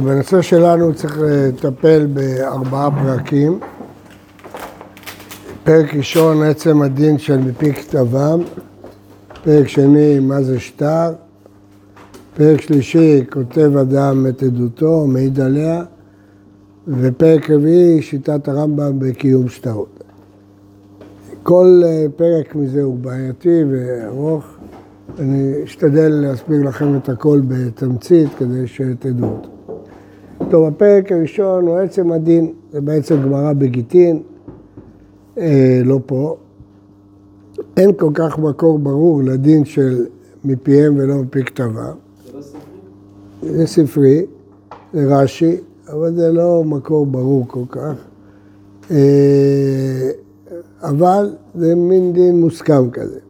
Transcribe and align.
בנושא 0.00 0.42
שלנו 0.42 0.94
צריך 0.94 1.18
לטפל 1.22 2.06
בארבעה 2.06 2.90
פרקים. 2.90 3.60
פרק 5.64 5.94
ראשון, 5.94 6.42
עצם 6.42 6.82
הדין 6.82 7.18
של 7.18 7.38
מפי 7.38 7.72
כתבם. 7.72 8.40
פרק 9.44 9.68
שני, 9.68 10.18
מה 10.18 10.42
זה 10.42 10.60
שטר. 10.60 11.12
פרק 12.36 12.60
שלישי, 12.60 13.24
כותב 13.32 13.76
אדם 13.76 14.26
את 14.28 14.42
עדותו, 14.42 15.06
מעיד 15.06 15.40
עליה. 15.40 15.82
ופרק 16.88 17.50
רביעי, 17.50 18.02
שיטת 18.02 18.48
הרמב"ם 18.48 18.98
בקיום 18.98 19.48
שטרות. 19.48 20.04
כל 21.42 21.82
פרק 22.16 22.54
מזה 22.54 22.82
הוא 22.82 22.98
בעייתי 22.98 23.64
וארוך. 23.70 24.44
אני 25.18 25.64
אשתדל 25.64 26.08
להסביר 26.08 26.62
לכם 26.62 26.96
את 26.96 27.08
הכל 27.08 27.40
בתמצית 27.48 28.28
כדי 28.38 28.66
שתדעו 28.66 29.28
אותו. 29.28 29.49
טוב, 30.48 30.68
הפרק 30.68 31.12
הראשון 31.12 31.66
הוא 31.66 31.78
עצם 31.78 32.12
הדין, 32.12 32.52
זה 32.72 32.80
בעצם 32.80 33.22
גמרא 33.22 33.52
בגיטין, 33.52 34.22
אה, 35.38 35.80
לא 35.84 36.00
פה. 36.06 36.36
אין 37.76 37.92
כל 37.92 38.10
כך 38.14 38.38
מקור 38.38 38.78
ברור 38.78 39.22
לדין 39.22 39.64
של 39.64 40.06
מפיהם 40.44 40.94
ולא 40.96 41.14
מפי 41.14 41.44
כתבם. 41.44 41.94
זה 43.42 43.66
ספרי? 43.66 44.26
זה 44.92 45.04
רש"י, 45.08 45.56
אבל 45.88 46.14
זה 46.14 46.32
לא 46.32 46.64
מקור 46.64 47.06
ברור 47.06 47.44
כל 47.48 47.64
כך. 47.68 47.94
אה, 48.90 50.10
אבל 50.82 51.34
זה 51.54 51.74
מין 51.74 52.12
דין 52.12 52.40
מוסכם 52.40 52.90
כזה. 52.90 53.20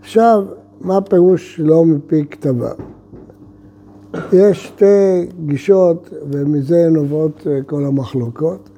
עכשיו, 0.00 0.44
מה 0.80 0.96
הפירוש 0.96 1.60
לא 1.64 1.84
מפי 1.84 2.24
כתבם? 2.30 2.97
יש 4.32 4.66
שתי 4.66 5.26
גישות, 5.46 6.10
ומזה 6.30 6.88
נובעות 6.90 7.46
אה, 7.46 7.62
כל 7.66 7.84
המחלוקות. 7.84 8.68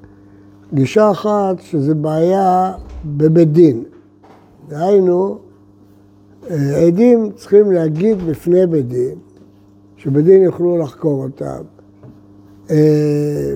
גישה 0.74 1.10
אחת, 1.10 1.60
שזה 1.60 1.94
בעיה 1.94 2.72
בבית 3.04 3.52
דין. 3.52 3.84
דהיינו, 4.68 5.38
אה, 6.50 6.86
עדים 6.86 7.32
צריכים 7.36 7.72
להגיד 7.72 8.18
בפני 8.26 8.66
בית 8.66 8.88
דין, 8.88 9.14
שבית 9.96 10.24
דין 10.24 10.42
יוכלו 10.42 10.78
לחקור 10.78 11.22
אותם. 11.24 11.62
אה, 12.70 12.76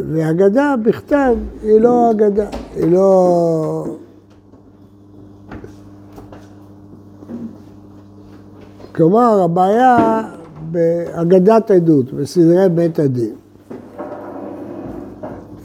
והגדה 0.08 0.74
בכתב 0.82 1.36
היא 1.62 1.80
לא 1.80 2.10
אגדה, 2.10 2.48
היא 2.76 2.92
לא... 2.92 3.86
כלומר, 8.94 9.42
הבעיה 9.42 10.22
באגדת 10.74 11.70
עדות, 11.70 12.12
בסדרי 12.12 12.68
בית 12.68 12.98
הדין. 12.98 13.34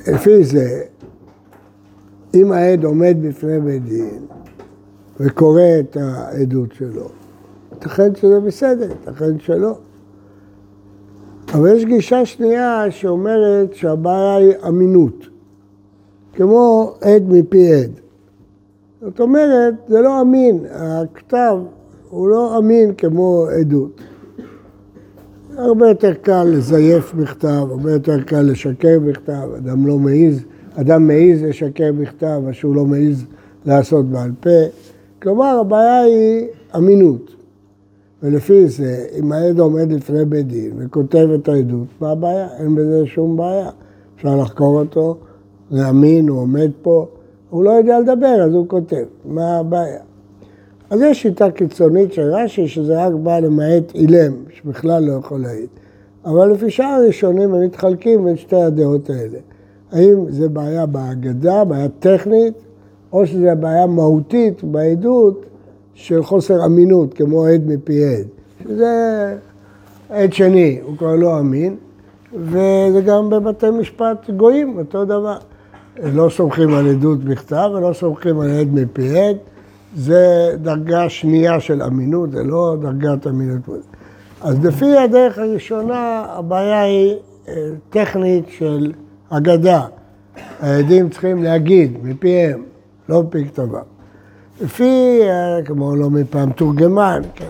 לפי 0.08 0.44
זה, 0.44 0.82
אם 2.34 2.52
העד 2.52 2.84
עומד 2.84 3.18
בפני 3.22 3.60
בית 3.60 3.84
דין 3.86 4.26
וקורא 5.20 5.62
את 5.80 5.98
העדות 6.00 6.74
שלו, 6.74 7.08
ייתכן 7.72 8.16
שזה 8.16 8.40
בסדר, 8.40 8.90
ייתכן 8.90 9.40
שלא. 9.40 9.76
אבל 11.54 11.76
יש 11.76 11.86
גישה 11.86 12.26
שנייה 12.26 12.86
שאומרת 12.90 13.74
שהבעיה 13.74 14.36
היא 14.36 14.54
אמינות, 14.68 15.28
כמו 16.34 16.94
עד 17.02 17.24
מפי 17.28 17.74
עד. 17.74 17.92
זאת 19.02 19.20
אומרת, 19.20 19.74
זה 19.88 20.02
לא 20.02 20.22
אמין, 20.22 20.66
הכתב 20.72 21.58
הוא 22.10 22.28
לא 22.28 22.58
אמין 22.58 22.94
כמו 22.96 23.46
עדות. 23.60 24.02
הרבה 25.60 25.90
יותר 25.90 26.14
קל 26.14 26.44
לזייף 26.44 27.14
בכתב, 27.14 27.66
הרבה 27.70 27.92
יותר 27.92 28.22
קל 28.22 28.42
לשקר 28.42 29.00
בכתב, 29.06 29.48
אדם 29.58 29.88
לא 29.88 29.98
מעז, 29.98 30.44
אדם 30.76 31.08
מעז 31.08 31.44
לשקר 31.44 31.92
בכתב, 32.02 32.42
מה 32.46 32.54
שהוא 32.54 32.76
לא 32.76 32.86
מעז 32.86 33.26
לעשות 33.66 34.06
בעל 34.06 34.32
פה. 34.40 34.50
כלומר, 35.22 35.60
הבעיה 35.60 36.02
היא 36.02 36.48
אמינות. 36.76 37.36
ולפי 38.24 38.68
זה, 38.68 39.06
אם 39.20 39.32
העד 39.32 39.60
עומד 39.60 39.92
לפני 39.92 40.26
בית 40.26 40.48
דין 40.48 40.72
וכותב 40.78 41.28
את 41.36 41.50
העדות, 41.50 41.88
מה 42.02 42.12
הבעיה? 42.12 42.48
אין 42.60 42.76
בזה 42.76 43.06
שום 43.06 43.38
בעיה. 43.38 43.70
אפשר 44.16 44.36
לחקור 44.36 44.80
אותו, 44.80 45.18
זה 45.72 45.90
אמין, 45.90 46.28
הוא 46.28 46.40
עומד 46.40 46.72
פה, 46.82 47.06
הוא 47.50 47.64
לא 47.64 47.70
יודע 47.70 48.00
לדבר, 48.00 48.42
אז 48.46 48.54
הוא 48.54 48.68
כותב. 48.68 49.04
מה 49.26 49.58
הבעיה? 49.58 50.00
אז 50.90 51.02
יש 51.02 51.22
שיטה 51.22 51.52
קיצונית 51.52 52.14
של 52.14 52.22
רש"י, 52.22 52.68
שזה 52.68 53.06
רק 53.06 53.14
בא 53.14 53.40
למעט 53.40 53.96
אילם, 53.96 54.34
שבכלל 54.54 55.04
לא 55.04 55.14
יכול 55.14 55.42
להעיד. 55.42 55.70
אבל 56.26 56.52
לפי 56.52 56.70
שאר 56.70 56.86
הראשונים 56.86 57.54
הם 57.54 57.64
מתחלקים 57.64 58.26
בין 58.26 58.38
שתי 58.38 58.56
הדעות 58.56 59.10
האלה. 59.10 59.38
האם 59.92 60.26
זה 60.30 60.50
בעיה 60.50 60.86
בהגדה, 60.86 61.64
בעיה 61.64 61.88
טכנית, 62.00 62.54
או 63.14 63.28
שזה 63.28 63.56
בעיה 63.56 63.88
מהותית 63.88 64.64
בעדות 64.64 65.46
של 65.94 66.24
חוסר 66.24 66.66
אמינות, 66.66 67.14
כמו 67.14 67.46
עד 67.46 67.62
מפי 67.68 68.04
עד. 68.06 68.26
שזה 68.64 69.36
עד 70.10 70.34
שני, 70.34 70.80
הוא 70.84 70.98
כבר 70.98 71.16
לא 71.16 71.40
אמין, 71.40 71.76
וזה 72.34 73.02
גם 73.06 73.30
בבתי 73.30 73.70
משפט 73.70 74.30
גויים, 74.30 74.78
אותו 74.78 75.06
דבר. 75.06 75.38
לא 76.04 76.30
סומכים 76.30 76.74
על 76.74 76.88
עדות 76.88 77.24
בכתב 77.24 77.70
ולא 77.74 77.94
סומכים 77.94 78.40
על 78.40 78.50
עד 78.50 78.68
מפי 78.74 79.20
עד. 79.20 79.38
זה 79.96 80.52
דרגה 80.62 81.10
שנייה 81.10 81.60
של 81.60 81.84
אמינות, 81.84 82.32
זה 82.32 82.44
לא 82.44 82.76
דרגת 82.82 83.28
אמינות. 83.28 83.62
אז 84.42 84.66
לפי 84.66 84.98
הדרך 84.98 85.38
הראשונה, 85.38 86.26
הבעיה 86.30 86.82
היא 86.82 87.16
אה, 87.48 87.54
טכנית 87.90 88.46
של 88.50 88.92
אגדה. 89.30 89.82
העדים 90.60 91.10
צריכים 91.10 91.44
להגיד 91.44 91.98
מפיהם, 92.04 92.64
לא 93.10 93.24
מפי 93.24 93.46
כתבם. 93.46 93.80
לפי, 94.62 95.20
אה, 95.24 95.64
כמו 95.66 95.96
לא 95.96 96.10
מפעם 96.10 96.52
תורגמן, 96.52 97.22
כן. 97.36 97.46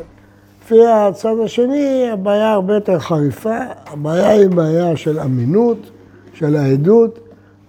לפי 0.64 0.88
הצד 0.88 1.36
השני, 1.46 2.10
הבעיה 2.14 2.52
הרבה 2.52 2.74
יותר 2.74 3.00
חריפה. 3.00 3.58
הבעיה 3.88 4.30
היא 4.30 4.48
בעיה 4.48 4.98
של 4.98 5.20
אמינות, 5.20 5.78
של 6.34 6.56
העדות, 6.56 7.20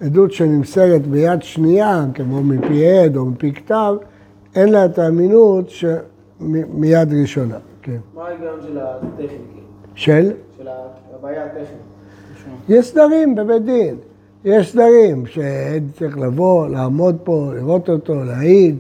עדות 0.01 0.33
שנמסרת 0.33 1.07
ביד 1.07 1.43
שנייה, 1.43 2.05
כמו 2.15 2.43
מפי 2.43 2.87
עד 2.89 3.17
או 3.17 3.27
מפי 3.27 3.53
כתב, 3.53 3.95
אין 4.55 4.69
לה 4.69 4.85
את 4.85 4.99
האמינות 4.99 5.71
מיד 6.75 7.13
ראשונה. 7.21 7.57
כן. 7.83 7.97
מה 8.15 8.25
ההיגיון 8.27 8.59
של 8.67 8.79
הטכני? 8.79 9.27
של? 9.95 10.33
של 10.59 10.69
הבעיה 11.19 11.45
הטכנית. 11.45 11.67
יש 12.69 12.87
סדרים 12.91 13.35
בבית 13.35 13.65
דין. 13.65 13.97
יש 14.45 14.73
סדרים 14.73 15.27
שעד 15.27 15.83
צריך 15.99 16.19
לבוא, 16.19 16.69
לעמוד 16.69 17.17
פה, 17.25 17.51
לראות 17.57 17.89
אותו, 17.91 18.15
להעיד. 18.25 18.77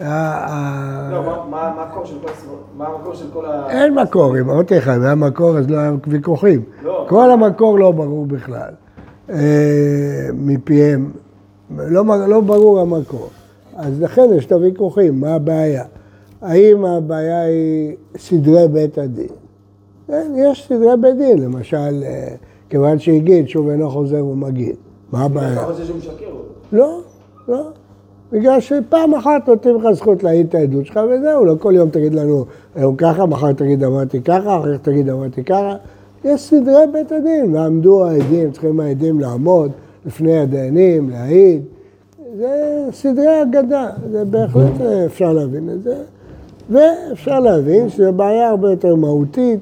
לא, 0.00 0.06
מה- 0.06 1.44
מה 1.50 1.62
המקור 1.62 2.04
של 2.04 2.14
כל 2.22 2.28
הסברות? 2.28 2.64
מה 2.76 2.86
המקור 2.86 3.14
של 3.14 3.24
כל 3.32 3.46
ה... 3.46 3.70
אין 3.70 3.94
מקור, 3.94 4.38
אם 4.38 4.50
אמרתי 4.50 4.74
לך, 4.76 4.88
אם 4.88 5.02
היה 5.02 5.14
מקור 5.14 5.58
אז 5.58 5.70
לא 5.70 5.78
היה 5.78 5.92
ויכוחים. 6.06 6.62
לא. 6.82 7.06
כל 7.08 7.30
המקור 7.30 7.78
לא 7.78 7.90
ברור 7.92 8.26
בכלל. 8.26 8.70
אה, 9.30 9.36
מפיהם, 10.34 11.10
לא, 11.78 12.04
לא 12.28 12.40
ברור 12.40 12.80
המקור. 12.80 13.28
אז 13.80 14.02
לכן 14.02 14.28
יש 14.36 14.46
את 14.46 14.52
הוויכוחים, 14.52 15.20
מה 15.20 15.34
הבעיה? 15.34 15.84
האם 16.42 16.84
הבעיה 16.84 17.42
היא 17.42 17.96
סדרי 18.16 18.68
בית 18.68 18.98
הדין? 18.98 19.28
כן, 20.06 20.32
יש 20.36 20.66
סדרי 20.68 20.96
בית 21.00 21.16
דין, 21.16 21.38
למשל, 21.38 22.02
אה, 22.02 22.34
כיוון 22.68 22.98
שהגיד 22.98 23.48
שוב 23.48 23.68
אינו 23.68 23.90
חוזר 23.90 24.26
ומגיד. 24.26 24.76
מה 25.12 25.24
הבעיה? 25.24 25.52
אתה 25.52 25.72
חושב 25.72 25.84
שהוא 25.84 25.96
משקר? 25.96 26.26
לא, 26.72 27.00
לא. 27.48 27.62
בגלל 28.32 28.60
שפעם 28.60 29.14
אחת 29.14 29.48
נותנים 29.48 29.76
לך 29.76 29.90
זכות 29.92 30.22
להעיד 30.22 30.46
את 30.46 30.54
העדות 30.54 30.86
שלך 30.86 31.00
וזהו, 31.10 31.44
לא 31.44 31.54
כל 31.58 31.72
יום 31.76 31.90
תגיד 31.90 32.14
לנו 32.14 32.44
היום 32.74 32.96
ככה, 32.96 33.26
מחר 33.26 33.52
תגיד 33.52 33.84
אמרתי 33.84 34.22
ככה, 34.22 34.58
אחר 34.58 34.78
כך 34.78 34.82
תגיד 34.82 35.08
אמרתי 35.08 35.44
ככה. 35.44 35.76
יש 36.24 36.40
סדרי 36.40 36.86
בית 36.92 37.12
הדין, 37.12 37.54
ועמדו 37.54 38.04
העדים, 38.04 38.50
צריכים 38.50 38.80
העדים 38.80 39.20
לעמוד 39.20 39.70
לפני 40.06 40.38
הדיינים, 40.38 41.10
להעיד. 41.10 41.62
זה 42.36 42.84
סדרי 42.92 43.42
אגדה, 43.42 43.90
זה 44.10 44.24
בהחלט 44.24 44.80
אפשר 45.06 45.32
להבין 45.32 45.70
את 45.70 45.82
זה. 45.82 45.96
ואפשר 46.70 47.40
להבין 47.40 47.88
שזו 47.88 48.12
בעיה 48.12 48.48
הרבה 48.48 48.70
יותר 48.70 48.94
מהותית, 48.94 49.60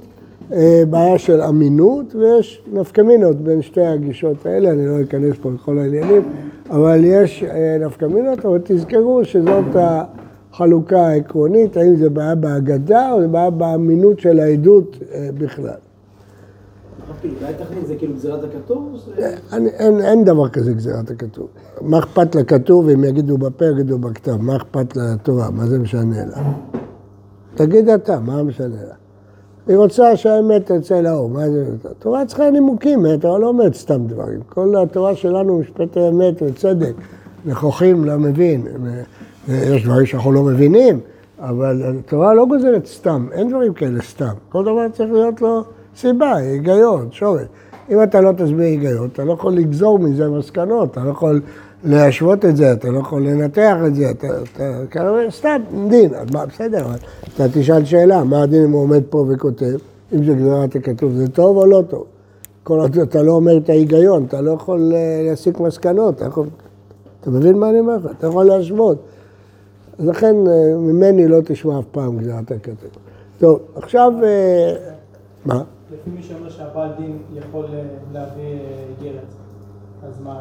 אה, 0.52 0.82
בעיה 0.90 1.18
של 1.18 1.40
אמינות, 1.40 2.14
ויש 2.14 2.62
נפקמינות 2.72 3.36
בין 3.36 3.62
שתי 3.62 3.86
הגישות 3.86 4.46
האלה, 4.46 4.70
אני 4.70 4.86
לא 4.86 5.02
אכנס 5.02 5.36
פה 5.42 5.50
לכל 5.54 5.78
העניינים, 5.78 6.22
אבל 6.70 7.00
יש 7.04 7.44
אה, 7.44 7.76
נפקמינות, 7.80 8.46
אבל 8.46 8.58
תזכרו 8.64 9.24
שזאת 9.24 9.64
החלוקה 9.74 11.06
העקרונית, 11.06 11.76
האם 11.76 11.96
זה 11.96 12.10
בעיה 12.10 12.34
בהגדה 12.34 13.12
או 13.12 13.20
זה 13.20 13.28
בעיה 13.28 13.50
באמינות 13.50 14.20
של 14.20 14.40
העדות 14.40 14.96
אה, 15.14 15.28
בכלל. 15.38 15.88
אין, 20.00 20.25
דבר 20.25 20.49
כזה 20.49 20.72
גזירת 20.72 21.10
הכתוב. 21.10 21.46
מה 21.81 21.99
אכפת 21.99 22.34
לכתוב 22.34 22.88
אם 22.88 23.05
יגידו 23.05 23.38
בפה, 23.38 23.64
יגידו 23.64 23.99
בכתב? 23.99 24.37
מה 24.37 24.56
אכפת 24.56 24.96
לתורה? 24.96 25.50
מה 25.50 25.66
זה 25.66 25.78
משנה 25.78 26.25
לה? 26.26 26.52
תגיד 27.55 27.88
אתה, 27.88 28.20
מה 28.20 28.43
משנה 28.43 28.84
לה? 28.88 28.94
היא 29.66 29.76
רוצה 29.76 30.16
שהאמת 30.16 30.72
תצא 30.72 31.00
לאור. 31.00 31.31
מה 31.31 31.50
זה? 31.50 31.66
התורה 31.90 32.26
צריכה 32.26 32.50
נימוקים, 32.50 33.05
התורה 33.05 33.38
לא 33.38 33.46
אומרת 33.46 33.75
סתם 33.75 34.06
דברים. 34.06 34.40
כל 34.49 34.75
התורה 34.82 35.14
שלנו 35.14 35.58
משפטי 35.58 36.08
אמת 36.08 36.43
וצדק, 36.43 36.94
נכוחים 37.44 38.04
למבין. 38.04 38.66
יש 39.49 39.84
דברים 39.84 40.06
שאנחנו 40.06 40.32
לא 40.32 40.43
מבינים, 40.43 41.00
אבל 41.38 41.82
התורה 41.82 42.34
לא 42.34 42.46
גוזרת 42.46 42.87
סתם, 42.87 43.26
אין 43.32 43.49
דברים 43.49 43.75
כאלה 43.75 44.02
סתם. 44.02 44.32
כל 44.49 44.62
דבר 44.62 44.88
צריך 44.93 45.12
להיות 45.12 45.43
לו 45.43 45.64
סיבה, 46.00 46.36
היגיון, 46.36 47.08
שורש. 47.10 47.42
אם 47.90 48.02
אתה 48.02 48.20
לא 48.20 48.32
תסביר 48.32 48.66
היגיון, 48.66 49.08
אתה 49.12 49.24
לא 49.24 49.32
יכול 49.32 49.52
לגזור 49.52 49.98
מזה 49.98 50.28
מסקנות, 50.28 50.90
אתה 50.90 51.04
לא 51.04 51.10
יכול 51.10 51.40
להשוות 51.84 52.44
את 52.44 52.56
זה, 52.56 52.72
אתה 52.72 52.88
לא 52.88 52.98
יכול 52.98 53.22
לנתח 53.22 53.76
את 53.86 53.94
זה, 53.94 54.10
אתה, 54.10 54.26
אתה 54.42 54.80
כנראה 54.90 55.30
סתם 55.30 55.56
דין, 55.88 56.14
אז 56.14 56.26
מה, 56.32 56.46
בסדר, 56.46 56.84
אבל 56.84 56.96
אתה 57.34 57.44
תשאל 57.52 57.84
שאלה, 57.84 58.24
מה 58.24 58.42
הדין 58.42 58.64
אם 58.64 58.70
הוא 58.70 58.82
עומד 58.82 59.02
פה 59.10 59.24
וכותב, 59.28 59.76
אם 60.14 60.24
זה 60.24 60.34
גזירת 60.34 60.76
הכתוב, 60.76 61.12
זה 61.12 61.28
טוב 61.28 61.56
או 61.56 61.66
לא 61.66 61.82
טוב? 61.88 62.04
כל 62.62 62.80
עוד 62.80 62.98
אתה 62.98 63.22
לא 63.22 63.32
אומר 63.32 63.56
את 63.56 63.68
ההיגיון, 63.68 64.24
אתה 64.24 64.40
לא 64.40 64.50
יכול 64.50 64.92
אה, 64.94 65.22
להסיק 65.30 65.60
מסקנות, 65.60 66.16
אתה, 66.16 66.24
יכול, 66.24 66.46
אתה 67.20 67.30
מבין 67.30 67.58
מה 67.58 67.70
אני 67.70 67.80
אומר 67.80 67.96
לך? 67.96 68.10
אתה 68.18 68.26
יכול 68.26 68.44
להשוות. 68.44 68.98
אז 69.98 70.06
לכן 70.06 70.34
אה, 70.46 70.76
ממני 70.78 71.28
לא 71.28 71.38
תשמע 71.44 71.78
אף 71.78 71.84
פעם 71.92 72.18
גזירת 72.18 72.50
הכתוב. 72.50 72.90
טוב, 73.38 73.58
עכשיו, 73.76 74.12
אה, 74.24 74.74
מה? 75.46 75.62
לפי 75.93 76.11
מי 76.11 76.23
שאומר 76.23 76.50
שהבעל 76.50 76.88
דין 76.99 77.19
יכול 77.35 77.67
להביא 78.12 78.58
איגרת. 79.00 79.23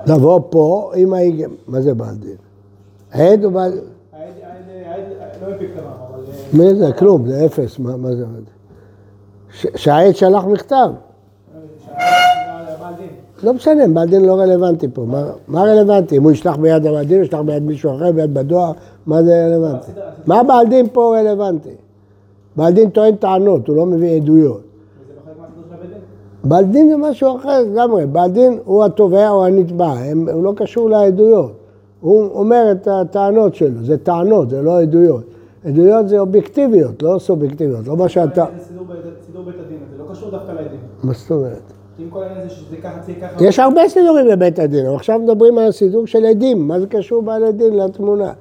לבוא 0.08 0.40
פה 0.50 0.92
עם 0.96 1.14
ההיגיון, 1.14 1.56
מה 1.68 1.82
זה 1.82 1.94
בעל 1.94 2.16
דין? 2.16 2.36
עד 3.12 3.46
או 3.46 3.52
בעל... 3.52 3.72
העד 4.14 5.04
לא 5.42 5.56
הפיק 5.56 5.70
את 5.76 5.80
אבל... 5.80 6.24
מי 6.54 6.76
זה? 6.76 6.94
כלום, 6.94 7.28
זה 7.28 7.46
אפס, 7.46 7.80
מה 7.80 8.16
זה? 8.16 8.26
שהעד 9.76 10.16
שלח 10.16 10.46
מכתב. 10.46 10.90
לא 13.44 13.54
משנה, 13.54 13.88
בעל 13.94 14.10
דין 14.10 14.26
לא 14.26 14.40
רלוונטי 14.40 14.88
פה. 14.94 15.06
מה 15.48 15.62
רלוונטי? 15.64 16.18
אם 16.18 16.24
הוא 16.24 16.32
ישלח 16.32 16.56
ביד 16.56 16.86
הבעל 16.86 17.06
דין, 17.06 17.24
ישלח 17.24 17.40
ביד 17.40 17.64
מישהו 17.64 17.96
אחר, 17.96 18.12
ביד 18.12 18.34
בדואר, 18.34 18.72
מה 19.06 19.24
זה 19.24 19.46
רלוונטי? 19.46 19.92
מה 20.26 20.44
בעל 20.44 20.68
דין 20.68 20.88
פה 20.94 21.16
רלוונטי? 21.20 21.76
בעל 22.56 22.74
דין 22.74 22.90
טוען 22.90 23.16
טענות, 23.16 23.68
הוא 23.68 23.76
לא 23.76 23.86
מביא 23.86 24.22
עדויות. 24.22 24.67
בעל 26.48 26.66
דין 26.66 26.90
זה 26.90 26.98
משהו 26.98 27.38
אחר 27.38 27.62
לגמרי, 27.62 28.06
בעל 28.06 28.32
דין 28.32 28.60
הוא 28.66 28.84
התובע 28.84 29.30
או 29.30 29.46
הנתבע, 29.46 29.92
הם, 29.92 30.30
הוא 30.30 30.44
לא 30.44 30.54
קשור 30.56 30.90
לעדויות. 30.90 31.52
הוא 32.02 32.30
אומר 32.34 32.72
את 32.72 32.88
הטענות 32.88 33.56
שלו, 33.56 33.84
זה 33.84 33.98
טענות, 33.98 34.50
זה 34.50 34.62
לא 34.62 34.82
עדויות. 34.82 35.24
עדויות 35.66 36.10
זה 36.10 36.20
אובייקטיביות, 36.20 37.04
לא 37.04 37.20
סובייקטיביות, 37.20 37.88
לא 37.88 37.98
מה 37.98 38.10
שאתה... 38.10 38.46
סידור 38.68 38.86
בית 39.46 39.56
הדין, 39.66 39.78
זה 39.92 40.04
לא 40.04 40.12
קשור 40.12 40.32
דווקא 40.32 40.52
לעדים. 40.52 40.80
מה 41.04 41.14
זאת 41.14 41.32
אומרת? 41.32 41.74
יש 43.42 43.60
הרבה 43.60 43.82
סידורים 43.90 44.28
בבית 44.32 44.60
הדין, 44.60 44.86
אבל 44.86 44.96
עכשיו 44.96 45.20
מדברים 45.20 45.58
על 45.58 45.68
הסידור 45.68 46.08
של 46.08 46.26
עדים, 46.26 46.68
מה 46.68 46.80
זה 46.80 46.88
קשור 46.88 47.22
בעל 47.22 47.44
הדין 47.44 47.78
לתמונה? 47.78 48.34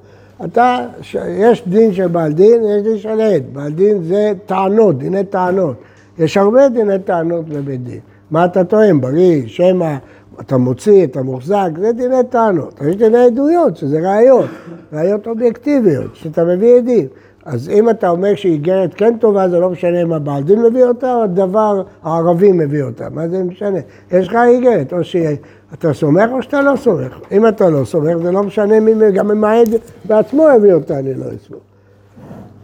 אתה, 0.45 0.85
יש 1.27 1.67
דין 1.67 1.93
של 1.93 2.07
בעל 2.07 2.31
דין, 2.31 2.63
יש 2.63 2.83
דין 2.83 2.97
של 2.97 3.21
עד. 3.21 3.43
בעל 3.53 3.71
דין 3.71 4.03
זה 4.03 4.33
טענות, 4.45 4.97
דיני 4.97 5.23
טענות. 5.23 5.75
יש 6.19 6.37
הרבה 6.37 6.69
דיני 6.69 6.99
טענות 6.99 7.49
בבית 7.49 7.83
דין. 7.83 7.99
מה 8.31 8.45
אתה 8.45 8.63
טוען? 8.63 9.01
בריא, 9.01 9.43
שמא, 9.47 9.95
אתה 10.41 10.57
מוציא, 10.57 11.03
אתה 11.05 11.21
מוחזק, 11.21 11.69
זה 11.79 11.91
דיני 11.91 12.23
טענות. 12.29 12.81
יש 12.87 12.95
דיני 12.95 13.25
עדויות, 13.25 13.77
שזה 13.77 13.99
ראיות, 13.99 14.49
ראיות 14.93 15.27
אובייקטיביות, 15.27 16.11
שאתה 16.13 16.43
מביא 16.43 16.77
עדים. 16.77 17.07
אז 17.45 17.69
אם 17.69 17.89
אתה 17.89 18.09
אומר 18.09 18.35
שאיגרת 18.35 18.93
כן 18.93 19.17
טובה, 19.17 19.49
זה 19.49 19.59
לא 19.59 19.69
משנה 19.69 20.01
אם 20.01 20.13
הבעל 20.13 20.43
דין 20.43 20.61
מביא 20.61 20.85
אותה 20.85 21.15
או 21.15 21.23
הדבר 21.23 21.81
הערבי 22.03 22.51
מביא 22.51 22.83
אותה, 22.83 23.09
מה 23.09 23.27
זה 23.27 23.43
משנה? 23.43 23.79
יש 24.11 24.27
לך 24.27 24.37
איגרת, 24.47 24.93
או 24.93 25.03
שאתה 25.03 25.93
סומך 25.93 26.29
או 26.31 26.41
שאתה 26.41 26.61
לא 26.61 26.75
סומך. 26.75 27.19
אם 27.31 27.47
אתה 27.47 27.69
לא 27.69 27.85
סומך, 27.85 28.17
זה 28.23 28.31
לא 28.31 28.43
משנה 28.43 28.79
מי, 28.79 29.11
גם 29.13 29.31
אם 29.31 29.43
העד 29.43 29.69
בעצמו 30.05 30.47
הביא 30.47 30.73
אותה, 30.73 30.99
אני 30.99 31.13
לא 31.13 31.25
אסמוך. 31.25 31.61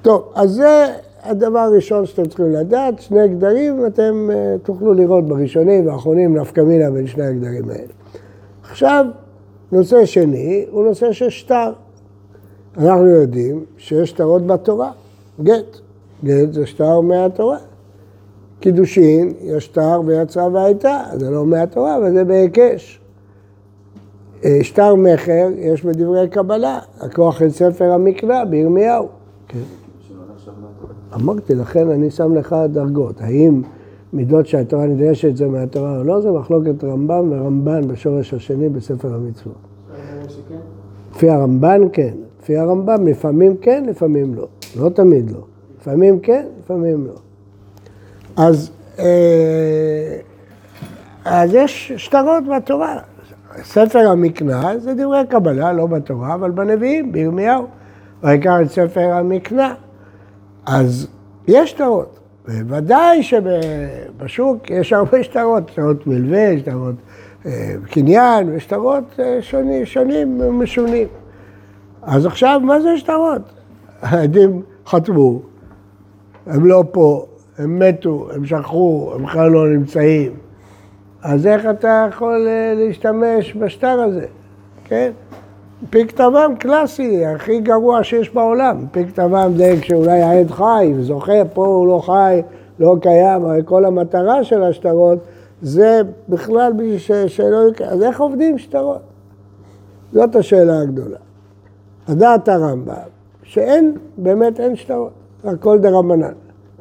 טוב, 0.02 0.32
אז 0.36 0.50
זה 0.50 0.86
הדבר 1.24 1.60
הראשון 1.60 2.06
שאתם 2.06 2.26
צריכים 2.26 2.52
לדעת, 2.52 3.02
שני 3.02 3.28
גדרים, 3.28 3.86
אתם 3.86 4.30
אה, 4.34 4.56
תוכלו 4.64 4.94
לראות 4.94 5.26
בראשונים 5.26 5.88
והאחרונים 5.88 6.38
נפקא 6.38 6.62
מינה 6.62 6.92
בין 6.92 7.08
שני 7.08 7.26
הגדרים 7.26 7.70
האלה. 7.70 7.94
עכשיו, 8.64 9.06
נושא 9.72 10.06
שני 10.06 10.66
הוא 10.72 10.86
נושא 10.86 11.12
של 11.12 11.30
שטר. 11.30 11.72
אנחנו 12.78 13.08
יודעים 13.08 13.66
שיש 13.78 14.10
שטרות 14.10 14.48
בתורה, 14.48 14.92
גט. 15.44 15.78
גט 16.24 16.54
זה 16.54 16.66
שטר 16.66 17.02
מהתורה. 17.02 17.58
קידושין, 18.60 19.34
יש 19.42 19.66
שטר 19.66 20.02
ויצרה 20.06 20.48
והייתה, 20.54 21.04
זה 21.14 21.30
לא 21.30 21.46
מהתורה, 21.46 21.98
אבל 21.98 22.14
זה 22.14 22.24
בהיקש. 22.24 23.00
אה, 24.46 24.60
שטר 24.62 24.96
מכר 24.96 25.48
יש 25.58 25.86
בדברי 25.86 26.28
קבלה, 26.28 26.80
הכוח 27.00 27.42
אל 27.42 27.50
ספר 27.50 27.92
המקרא 27.92 28.44
בירמיהו. 28.44 29.08
כן. 29.48 29.83
אמרתי, 31.16 31.56
לכן 31.56 31.90
אני 31.90 32.12
שם 32.12 32.36
לך 32.36 32.56
דרגות. 32.72 33.22
האם 33.22 33.62
מידות 34.14 34.48
שהתורה 34.48 34.86
נדרשת 34.86 35.36
זה 35.36 35.48
מהתורה 35.48 35.98
או 35.98 36.04
לא, 36.04 36.22
זה 36.22 36.32
מחלוקת 36.32 36.84
רמב"ם 36.84 37.32
ורמב"ן 37.32 37.88
בשורש 37.88 38.34
השני 38.34 38.70
בספר 38.70 39.14
המצוות. 39.14 39.56
לפי 41.16 41.30
הרמב"ן 41.30 41.82
כן, 41.94 42.14
לפי 42.42 42.58
הרמב"ם 42.58 43.08
לפעמים 43.08 43.58
כן, 43.58 43.84
לפעמים 43.88 44.36
לא. 44.36 44.48
לא 44.80 44.90
תמיד 44.90 45.32
לא. 45.32 45.40
לפעמים 45.82 46.20
כן, 46.20 46.46
לפעמים 46.60 47.08
לא. 47.08 47.14
אז, 48.36 48.72
אה, 49.00 50.18
אז 51.26 51.54
יש 51.54 51.92
שטרות 51.98 52.44
בתורה. 52.58 53.00
ספר 53.64 54.00
המקנא 54.00 54.80
זה 54.80 54.94
דברי 54.94 55.22
קבלה, 55.30 55.74
לא 55.74 55.88
בתורה, 55.88 56.34
אבל 56.34 56.52
בנביאים, 56.52 57.12
בירמיהו. 57.12 57.66
העיקר 58.24 58.62
את 58.62 58.72
ספר 58.72 59.12
המקנא. 59.12 59.74
אז 60.66 61.08
יש 61.48 61.70
שטרות, 61.70 62.20
בוודאי 62.48 63.24
שבשוק 63.24 64.70
יש 64.70 64.94
הרבה 64.94 65.24
שטרות, 65.24 65.70
שטרות 65.70 66.08
מלווה, 66.08 66.60
שטרות 66.60 66.96
אה, 67.46 67.74
קניין 67.92 68.50
ושטרות 68.56 69.20
אה, 69.20 69.38
שונים, 69.42 69.86
שונים 69.86 70.42
ומשונים. 70.42 71.08
אז 72.02 72.26
עכשיו, 72.26 72.62
מה 72.64 72.80
זה 72.80 72.98
שטרות? 72.98 73.42
העדים 74.02 74.62
חתמו, 74.88 75.42
הם 76.46 76.66
לא 76.66 76.84
פה, 76.92 77.26
הם 77.58 77.80
מתו, 77.80 78.28
הם 78.36 78.46
שכחו, 78.46 79.12
הם 79.16 79.24
בכלל 79.24 79.52
לא 79.52 79.68
נמצאים. 79.68 80.32
אז 81.22 81.48
איך 81.48 81.66
אתה 81.66 82.08
יכול 82.10 82.48
אה, 82.48 82.74
להשתמש 82.76 83.56
בשטר 83.56 84.00
הזה, 84.00 84.26
כן? 84.86 85.12
פי 85.90 86.08
כתבם 86.08 86.54
קלאסי, 86.60 87.26
הכי 87.26 87.60
גרוע 87.60 88.04
שיש 88.04 88.34
בעולם. 88.34 88.86
פי 88.92 89.06
כתבם 89.06 89.52
זה 89.58 89.74
כשאולי 89.82 90.22
העד 90.22 90.52
חי 90.52 90.94
וזוכר, 90.96 91.44
פה 91.54 91.66
הוא 91.66 91.88
לא 91.88 92.00
חי, 92.06 92.42
לא 92.80 92.96
קיים, 93.02 93.46
הרי 93.46 93.62
כל 93.66 93.86
המטרה 93.86 94.44
של 94.44 94.64
השטרות 94.64 95.20
זה 95.62 96.02
בכלל 96.30 96.74
בשביל 96.74 97.28
שלא... 97.28 97.60
אז 97.86 98.04
איך 98.04 98.22
עובדים 98.22 98.58
שטרות? 98.58 99.02
זאת 100.14 100.36
השאלה 100.36 100.82
הגדולה. 100.82 101.18
הדעת 102.08 102.48
הרמב"ם, 102.48 102.94
שאין, 103.44 103.98
באמת 104.18 104.60
אין 104.60 104.76
שטרות, 104.76 105.12
הכל 105.44 105.80
דה 105.80 105.90
רבנן. 105.90 106.34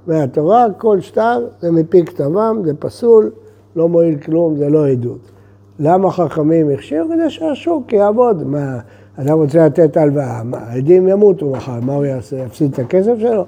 מהתורה, 0.07 0.67
כל 0.79 1.01
שטר 1.01 1.47
זה 1.61 1.71
מפי 1.71 2.05
כתבם, 2.05 2.63
זה 2.65 2.75
פסול, 2.79 3.31
לא 3.77 3.89
מועיל 3.89 4.19
כלום, 4.19 4.57
זה 4.57 4.69
לא 4.69 4.89
עדות. 4.89 5.31
למה 5.85 6.11
חכמים 6.11 6.71
הכשירו? 6.71 7.09
כדי 7.09 7.31
שהשוק 7.31 7.93
יעבוד. 7.93 8.47
מה, 8.47 8.79
אדם 9.17 9.39
רוצה 9.39 9.67
לתת 9.67 9.97
הלוואה, 9.97 10.43
העדים 10.53 11.09
ימותו 11.09 11.51
מחר, 11.51 11.81
מה 11.81 11.95
הוא 11.95 12.05
יעשה? 12.05 12.37
יפסיד 12.37 12.73
את 12.73 12.79
הכסף 12.79 13.13
שלו? 13.19 13.45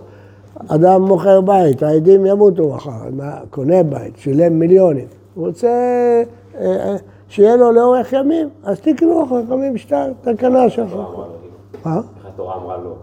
אדם 0.69 1.03
מוכר 1.03 1.41
בית, 1.41 1.83
העדים 1.83 2.27
ימותו 2.27 2.69
מחר, 2.69 3.11
מה, 3.13 3.33
קונה 3.51 3.83
בית, 3.83 4.17
שילם 4.17 4.59
מיליונים. 4.59 5.07
הוא 5.35 5.47
רוצה 5.47 5.69
אה, 5.69 6.23
אה, 6.61 6.97
שיהיה 7.29 7.57
לו 7.57 7.73
לאורך 7.73 8.13
ימים, 8.13 8.49
אז 8.65 8.81
תקנו 8.81 9.27
חכמים 9.27 9.77
שטר, 9.77 10.13
תקנה 10.21 10.71
שלך. 10.71 10.97
מה? 11.85 12.01
התורה 12.29 12.57
אמרה 12.57 12.77
לא. 12.85 12.95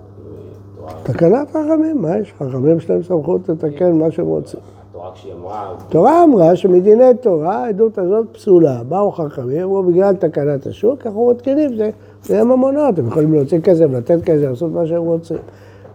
תקנת 1.03 1.49
חכמים, 1.49 2.01
מה 2.01 2.17
יש? 2.17 2.33
חכמים 2.37 2.77
יש 2.77 2.89
להם 2.89 3.03
סמכות 3.03 3.49
לתקן 3.49 3.91
מה 3.91 4.11
שהם 4.11 4.25
רוצים. 4.25 4.59
התורה 5.01 5.13
כשהיא 5.13 5.33
אמרה... 5.33 5.75
התורה 5.87 6.23
אמרה 6.23 6.55
שמדיני 6.55 7.13
תורה, 7.21 7.65
העדות 7.65 7.97
הזאת 7.97 8.27
פסולה. 8.31 8.83
באו 8.83 9.11
חכמים, 9.11 9.61
אמרו 9.63 9.83
בגלל 9.83 10.15
תקנת 10.15 10.67
השוק, 10.67 11.05
אנחנו 11.05 11.31
מתקינים, 11.31 11.75
זה, 11.75 11.89
זה 12.23 12.43
ממונות, 12.43 12.99
הם 12.99 13.07
יכולים 13.07 13.33
להוציא 13.33 13.59
כסף, 13.59 13.85
לתת 13.91 14.23
כסף, 14.23 14.41
לעשות 14.41 14.71
מה 14.71 14.87
שהם 14.87 15.01
רוצים. 15.01 15.37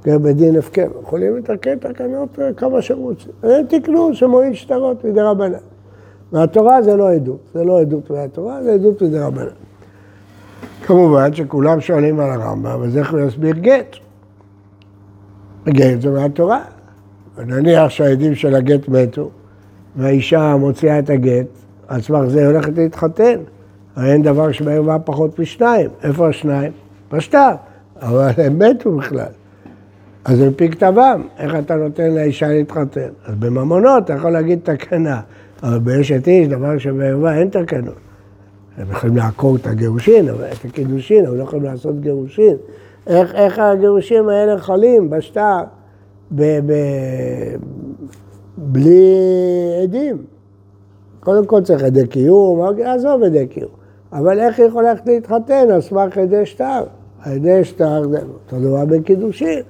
גם 0.06 0.22
בדין 0.22 0.56
הפקר, 0.56 0.86
יכולים 1.02 1.36
לתקן 1.36 1.78
תקנות 1.78 2.38
אה, 2.38 2.52
כמה 2.52 2.82
שהם 2.82 2.98
רוצים. 2.98 3.32
הם 3.42 3.66
תקנו 3.68 4.14
שמועיל 4.14 4.54
שטרות 4.54 5.04
מדי 5.04 5.20
רבנן. 5.20 5.58
והתורה 6.32 6.82
זה 6.82 6.96
לא 6.96 7.10
עדות, 7.10 7.38
זה 7.54 7.64
לא 7.64 7.80
עדות 7.80 8.10
מהתורה, 8.10 8.62
זה 8.62 8.72
עדות 8.72 9.02
מדי 9.02 9.18
רבנן. 9.18 9.46
כמובן 10.86 11.34
שכולם 11.34 11.80
שואלים 11.80 12.20
על 12.20 12.30
הרמב"ם, 12.30 12.82
אז 12.82 12.98
איך 12.98 13.12
הוא 13.12 13.20
יסביר 13.20 13.54
גט? 13.54 13.96
גט 15.68 16.00
זה 16.00 16.10
מהתורה. 16.10 16.75
נניח 17.44 17.88
שהעדים 17.88 18.34
של 18.34 18.54
הגט 18.54 18.88
מתו, 18.88 19.30
והאישה 19.96 20.56
מוציאה 20.56 20.98
את 20.98 21.10
הגט, 21.10 21.46
על 21.88 22.00
סמך 22.00 22.28
זה 22.28 22.38
היא 22.38 22.46
הולכת 22.46 22.78
להתחתן. 22.78 23.38
הרי 23.96 24.12
אין 24.12 24.22
דבר 24.22 24.52
שבערווה 24.52 24.98
פחות 24.98 25.38
משניים. 25.38 25.90
איפה 26.02 26.28
השניים? 26.28 26.72
בשטר. 27.12 27.50
אבל 28.02 28.30
הם 28.36 28.58
מתו 28.58 28.96
בכלל. 28.96 29.26
אז 30.24 30.42
על 30.42 30.50
פי 30.56 30.70
כתבם, 30.70 31.22
איך 31.38 31.54
אתה 31.54 31.74
נותן 31.74 32.14
לאישה 32.14 32.48
להתחתן? 32.48 33.08
אז 33.24 33.34
בממונות 33.34 34.04
אתה 34.04 34.12
יכול 34.12 34.30
להגיד 34.30 34.58
תקנה, 34.62 35.20
אבל 35.62 35.78
באשת 35.78 36.28
איש, 36.28 36.48
דבר 36.48 36.78
שבערווה 36.78 37.38
אין 37.38 37.48
תקנות. 37.48 37.94
הם 38.78 38.90
יכולים 38.90 39.16
לעקור 39.16 39.56
את 39.56 39.66
הגירושין, 39.66 40.28
אבל 40.28 40.44
את 40.44 40.64
הקידושין, 40.64 41.26
אבל 41.26 41.36
לא 41.36 41.42
יכולים 41.42 41.64
לעשות 41.64 42.00
גירושין. 42.00 42.56
איך, 43.06 43.34
איך 43.34 43.58
הגירושים 43.58 44.28
האלה 44.28 44.58
חלים 44.58 45.10
בשטר 45.10 45.60
ב, 46.34 46.42
ב, 46.66 46.72
בלי 48.56 49.14
עדים? 49.82 50.16
קודם 51.20 51.46
כל 51.46 51.62
צריך 51.62 51.82
עדי 51.82 52.06
קיום, 52.06 52.60
עזוב 52.84 53.22
עדי 53.22 53.46
קיום. 53.46 53.70
אבל 54.12 54.40
איך 54.40 54.58
היא 54.58 54.66
יכולה 54.66 54.92
להתחתן 55.06 55.70
על 55.70 55.80
סמך 55.80 56.18
עדי 56.18 56.46
שטר? 56.46 56.84
עדי 57.22 57.64
שטר 57.64 58.08
זה 58.08 58.18
אותו 58.18 58.60
דבר 58.60 58.84
בקידושין. 58.84 59.62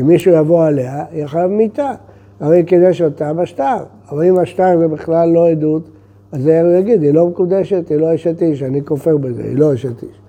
אם 0.00 0.06
מישהו 0.06 0.32
יבוא 0.32 0.64
עליה, 0.64 1.04
היא 1.10 1.26
חייב 1.26 1.50
מיתה. 1.50 1.92
הרי 2.40 2.64
קידש 2.64 3.02
אותה 3.02 3.32
בשטר. 3.32 3.76
אבל 4.10 4.24
אם 4.24 4.38
השטר 4.38 4.78
זה 4.78 4.88
בכלל 4.88 5.28
לא 5.28 5.48
עדות, 5.48 5.88
אז 6.32 6.46
הוא 6.46 6.72
יגיד, 6.72 7.02
היא 7.02 7.14
לא 7.14 7.26
מקודשת, 7.26 7.88
היא 7.88 7.98
לא 7.98 8.14
אשת 8.14 8.42
איש, 8.42 8.62
אני 8.62 8.84
כופר 8.84 9.16
בזה, 9.16 9.42
היא 9.42 9.56
לא 9.56 9.74
אשת 9.74 10.02
איש. 10.02 10.21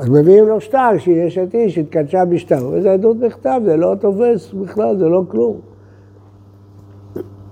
אז 0.00 0.08
מביאים 0.08 0.48
לו 0.48 0.60
שטר 0.60 0.98
שהיא 0.98 1.26
אשת 1.28 1.54
איש, 1.54 1.78
התקדשה 1.78 2.24
בשטר, 2.24 2.68
וזה 2.72 2.92
עדות 2.92 3.18
בכתב, 3.18 3.60
זה 3.64 3.76
לא 3.76 3.94
תופס 4.00 4.52
בכלל, 4.52 4.98
זה 4.98 5.08
לא 5.08 5.22
כלום. 5.28 5.60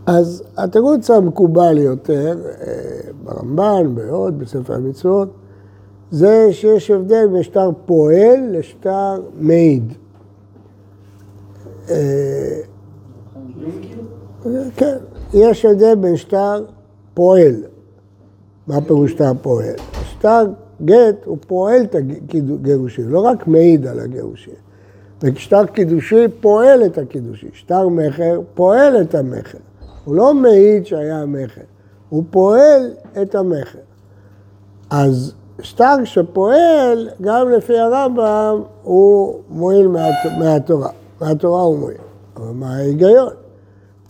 אז 0.06 0.42
התירוץ 0.56 1.10
המקובל 1.10 1.78
יותר, 1.78 2.38
אה, 2.46 3.10
ברמב"ן, 3.24 3.94
בעוד, 3.94 4.38
בספר 4.38 4.74
המצוות, 4.74 5.28
זה 6.10 6.48
שיש 6.52 6.90
הבדל 6.90 7.26
בין 7.32 7.42
שטר 7.42 7.70
פועל 7.86 8.40
לשטר 8.50 9.20
מעיד. 9.40 9.92
אה, 11.90 12.60
כן, 14.76 14.96
יש 15.34 15.64
הבדל 15.64 15.94
בין 15.94 16.16
שטר 16.16 16.64
פועל. 17.14 17.54
מה 18.66 18.80
פירוש 18.80 19.12
שטר 19.12 19.32
פועל? 19.42 19.74
שטר 20.02 20.44
גט 20.84 21.24
הוא 21.24 21.38
פועל 21.46 21.82
את 21.82 21.94
הגירושים, 21.94 23.08
לא 23.08 23.20
רק 23.20 23.46
מעיד 23.46 23.86
על 23.86 24.00
הגירושים. 24.00 24.54
ושטר 25.22 25.66
קידושי 25.66 26.24
פועל 26.40 26.84
את 26.86 26.98
הקידושי, 26.98 27.48
שטר 27.52 27.88
מכר 27.88 28.40
פועל 28.54 29.00
את 29.00 29.14
המכר. 29.14 29.58
הוא 30.04 30.14
לא 30.14 30.34
מעיד 30.34 30.86
שהיה 30.86 31.26
מכר, 31.26 31.60
הוא 32.08 32.24
פועל 32.30 32.90
את 33.22 33.34
המכר. 33.34 33.78
אז 34.90 35.34
שטר 35.60 36.04
שפועל, 36.04 37.08
גם 37.20 37.48
לפי 37.48 37.78
הרמב"ם, 37.78 38.62
הוא 38.82 39.40
מועיל 39.50 39.88
מהתורה. 40.38 40.90
מהתורה 41.20 41.62
הוא 41.62 41.78
מועיל. 41.78 41.98
אבל 42.36 42.50
מה 42.52 42.76
ההיגיון? 42.76 43.32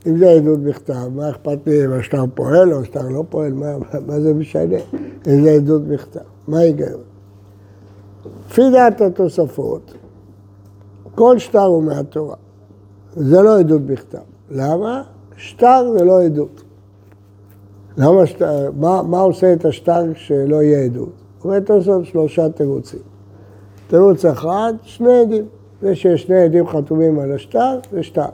אם 0.07 0.19
זה 0.19 0.31
עדות 0.31 0.61
בכתב, 0.61 1.09
מה 1.15 1.31
אכפת 1.31 1.59
לי 1.67 1.85
אם 1.85 1.93
השטר 1.93 2.25
פועל 2.35 2.73
או 2.73 2.81
השטר 2.81 3.09
לא 3.09 3.25
פועל? 3.31 3.53
מה, 3.53 3.77
מה 4.07 4.21
זה 4.21 4.35
משנה? 4.35 4.77
אם 5.27 5.45
זה 5.45 5.51
עדות 5.51 5.83
בכתב. 5.83 6.21
מה 6.49 6.59
ההיגיון? 6.59 7.01
לפי 8.47 8.63
דעת 8.73 9.01
התוספות, 9.01 9.95
כל 11.15 11.39
שטר 11.39 11.65
הוא 11.65 11.83
מהתורה. 11.83 12.37
זה 13.17 13.43
לא 13.43 13.59
עדות 13.59 13.83
בכתב. 13.83 14.19
למה? 14.51 15.03
שטר 15.37 15.93
זה 15.99 16.05
לא 16.05 16.23
עדות. 16.23 16.63
למה 17.97 18.27
שטר, 18.27 18.71
מה, 18.77 19.03
מה 19.03 19.21
עושה 19.21 19.53
את 19.53 19.65
השטר 19.65 20.03
שלא 20.15 20.63
יהיה 20.63 20.85
עדות? 20.85 21.13
אומר 21.45 21.61
תוספות 21.61 22.05
שלושה 22.05 22.49
תירוצים. 22.49 23.01
תירוץ 23.89 24.25
אחד, 24.25 24.73
שני 24.83 25.21
עדים. 25.21 25.45
זה 25.83 25.95
שיש 25.95 26.23
שני 26.23 26.43
עדים 26.43 26.67
חתומים 26.67 27.19
על 27.19 27.33
השטר, 27.33 27.79
זה 27.93 28.03
שטר. 28.03 28.29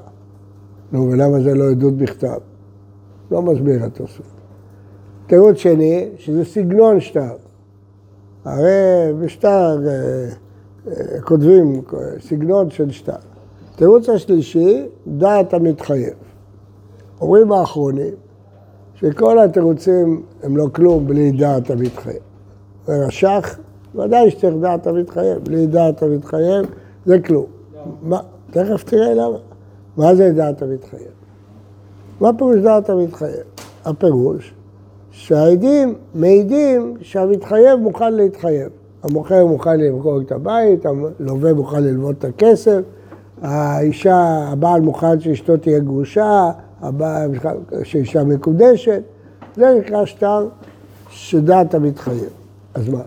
נו, 0.92 1.10
ולמה 1.10 1.40
זה 1.40 1.54
לא 1.54 1.70
עדות 1.70 1.96
בכתב? 1.96 2.38
לא 3.30 3.42
מסביר 3.42 3.84
התוספות. 3.84 4.26
תירוץ 5.26 5.56
שני, 5.56 6.08
שזה 6.16 6.44
סגנון 6.44 7.00
שטר. 7.00 7.43
הרי 8.44 9.12
בשטר 9.20 9.78
אה, 9.86 9.92
אה, 10.88 11.20
כותבים 11.20 11.82
סגנון 12.20 12.70
של 12.70 12.90
שטר. 12.90 13.12
תירוץ 13.76 14.08
השלישי, 14.08 14.86
דעת 15.06 15.54
המתחייב. 15.54 16.14
אומרים 17.20 17.52
האחרונים 17.52 18.14
שכל 18.94 19.38
התירוצים 19.38 20.22
הם 20.42 20.56
לא 20.56 20.66
כלום 20.72 21.06
בלי 21.06 21.30
דעת 21.30 21.70
המתחייב. 21.70 22.22
ורש"ך, 22.88 23.58
ודאי 23.94 24.30
שצריך 24.30 24.54
דעת 24.60 24.86
המתחייב, 24.86 25.44
בלי 25.44 25.66
דעת 25.66 26.02
המתחייב 26.02 26.66
זה 27.06 27.18
כלום. 27.18 27.46
מה, 28.02 28.20
תכף 28.50 28.84
תראה 28.84 29.14
למה. 29.14 29.38
מה 29.96 30.14
זה 30.14 30.32
דעת 30.32 30.62
המתחייב? 30.62 31.10
מה 32.20 32.30
פירוש 32.38 32.56
דעת 32.56 32.90
המתחייב? 32.90 33.42
הפירוש 33.84 34.54
שהעדים 35.16 35.94
מעידים 36.14 36.94
שהמתחייב 37.00 37.80
מוכן 37.80 38.14
להתחייב. 38.14 38.68
המוכר 39.02 39.46
מוכן 39.46 39.80
למכור 39.80 40.20
את 40.20 40.32
הבית, 40.32 40.86
הלווה 40.86 41.54
מוכן 41.54 41.82
ללוות 41.82 42.18
את 42.18 42.24
הכסף, 42.24 42.80
האישה, 43.42 44.48
הבעל 44.52 44.80
מוכן 44.80 45.20
שאשתו 45.20 45.56
תהיה 45.56 45.78
גרושה, 45.78 46.50
שאישה 47.82 48.24
מקודשת, 48.24 49.02
זה 49.56 49.78
נקרא 49.78 50.04
שטר 50.04 50.48
שדעת 51.10 51.74
המתחייב. 51.74 52.30
אז 52.74 52.88
מה? 52.88 53.02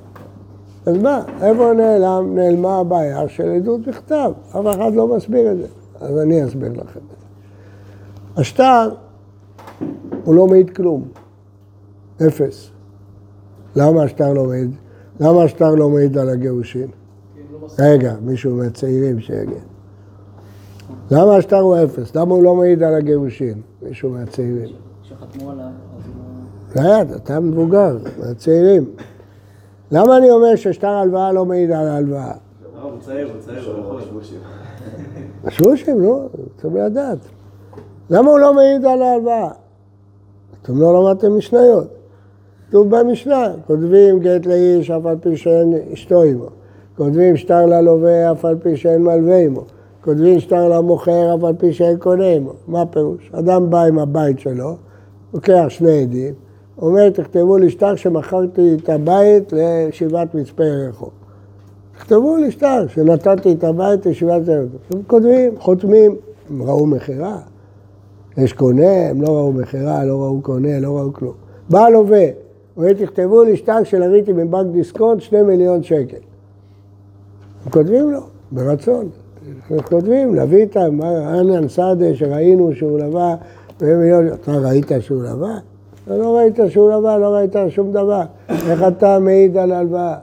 אז 0.85 0.97
מה? 0.97 1.23
איפה 1.41 1.73
נעלם? 1.73 2.35
נעלמה 2.35 2.77
הבעיה 2.77 3.29
של 3.29 3.49
עדות 3.49 3.87
בכתב. 3.87 4.31
אף 4.49 4.65
אחד 4.75 4.93
לא 4.93 5.15
מסביר 5.15 5.51
את 5.51 5.57
זה. 5.57 5.67
אז 6.01 6.17
אני 6.17 6.45
אסביר 6.45 6.71
לכם 6.71 6.81
את 6.83 7.19
זה. 7.19 8.41
השטר 8.41 8.89
הוא 10.23 10.35
לא 10.35 10.47
מעיד 10.47 10.69
כלום. 10.69 11.03
אפס. 12.27 12.69
למה 13.75 14.03
השטר 14.03 14.33
לא 14.33 14.45
מעיד? 14.45 14.71
למה 15.19 15.43
השטר 15.43 15.75
לא 15.75 15.89
מעיד 15.89 16.17
על 16.17 16.29
הגירושין? 16.29 16.87
רגע, 17.79 18.15
מישהו 18.21 18.55
מהצעירים 18.55 19.19
שיגיד. 19.19 19.63
למה 21.11 21.35
השטר 21.35 21.59
הוא 21.59 21.75
אפס? 21.83 22.15
למה 22.15 22.35
הוא 22.35 22.43
לא 22.43 22.55
מעיד 22.55 22.83
על 22.83 22.93
הגירושין? 22.93 23.61
מישהו 23.81 24.09
מהצעירים. 24.09 24.69
שחתמו 25.03 25.51
עליו, 25.51 25.65
אז 25.65 26.03
הוא... 26.75 26.83
לא, 26.83 27.15
אתה 27.15 27.39
מבוגר, 27.39 27.97
מהצעירים. 28.19 28.85
למה 29.91 30.17
אני 30.17 30.31
אומר 30.31 30.55
ששטר 30.55 30.87
הלוואה 30.87 31.31
לא 31.31 31.45
מעיד 31.45 31.71
על 31.71 31.87
ההלוואה? 31.87 32.33
הוא 32.81 32.91
צעיר, 32.99 33.27
הוא 33.27 33.41
צעיר, 33.41 33.71
הוא 33.71 33.79
יכול 33.79 34.01
שבושים. 34.01 34.39
שבושים, 35.49 36.01
נו, 36.01 36.29
צריכים 36.55 36.75
לדעת. 36.75 37.17
למה 38.09 38.31
הוא 38.31 38.39
לא 38.39 38.53
מעיד 38.53 38.85
על 38.85 39.01
ההלוואה? 39.01 39.51
אתם 40.61 40.81
לא 40.81 40.93
למדתם 40.93 41.37
משניות. 41.37 41.96
כתוב 42.69 42.95
במשנה, 42.95 43.51
כותבים 43.67 44.19
גט 44.19 44.45
לאיש 44.45 44.91
אף 44.91 45.05
על 45.05 45.17
פי 45.21 45.37
שאין 45.37 45.73
אשתו 45.93 46.23
עמו. 46.23 46.45
כותבים 46.97 47.37
שטר 47.37 47.65
ללווה 47.65 48.31
אף 48.31 48.45
על 48.45 48.55
פי 48.55 48.77
שאין 48.77 49.03
מלווה 49.03 49.37
עמו. 49.37 49.61
כותבים 50.01 50.39
שטר 50.39 50.67
למוכר 50.67 51.35
אף 51.35 51.43
על 51.43 51.53
פי 51.57 51.73
שאין 51.73 51.97
קונה 51.97 52.25
עמו. 52.25 52.53
מה 52.67 52.81
הפירוש? 52.81 53.31
אדם 53.33 53.69
בא 53.69 53.83
עם 53.83 53.99
הבית 53.99 54.39
שלו, 54.39 54.75
לוקח 55.33 55.65
שני 55.69 56.01
עדים, 56.01 56.33
אומר, 56.81 57.09
תכתבו 57.09 57.57
לי 57.57 57.69
שטר 57.69 57.95
שמכרתי 57.95 58.75
את 58.83 58.89
הבית 58.89 59.53
לישיבת 59.53 60.35
מצפה 60.35 60.63
ירחו. 60.63 61.09
תכתבו 61.97 62.37
לי 62.37 62.51
שטר 62.51 62.87
שנתתי 62.87 63.53
את 63.53 63.63
הבית 63.63 64.05
לישיבת 64.05 64.47
ירחו. 64.47 64.77
הם 64.93 65.01
כותבים, 65.07 65.53
חותמים, 65.59 66.15
הם 66.49 66.63
ראו 66.63 66.85
מכירה. 66.85 67.37
יש 68.37 68.53
קונה, 68.53 69.09
הם 69.09 69.21
לא 69.21 69.27
ראו 69.27 69.53
מכירה, 69.53 70.05
לא 70.05 70.21
ראו 70.21 70.41
קונה, 70.41 70.79
לא 70.79 70.97
ראו 70.97 71.13
כלום. 71.13 71.33
בא 71.69 71.79
הלווה, 71.79 72.27
אומר, 72.77 72.93
תכתבו 72.93 73.43
לי 73.43 73.57
שטר 73.57 73.83
שלוויתי 73.83 74.33
מבנק 74.33 74.71
דיסקונט 74.71 75.21
שני 75.21 75.41
מיליון 75.41 75.83
שקל. 75.83 76.17
הם 77.65 77.71
כותבים 77.71 78.11
לו, 78.11 78.19
ברצון. 78.51 79.09
הם 79.69 79.81
כותבים, 79.81 80.35
להביא 80.35 80.57
איתם, 80.57 80.99
אנן 81.39 81.67
סעדה 81.67 82.15
שראינו 82.15 82.75
שהוא 82.75 82.99
לווה, 82.99 83.35
אתה 83.77 83.85
ראית 84.47 84.91
שהוא 84.99 85.23
לווה? 85.23 85.57
אתה 86.05 86.17
לא 86.17 86.37
ראית 86.37 86.59
שהוא 86.69 86.91
לווה, 86.91 87.17
לא 87.17 87.27
ראית 87.27 87.55
שום 87.69 87.91
דבר. 87.91 88.21
איך 88.49 88.83
אתה 88.87 89.19
מעיד 89.19 89.57
על 89.57 89.71
הלוואה? 89.71 90.15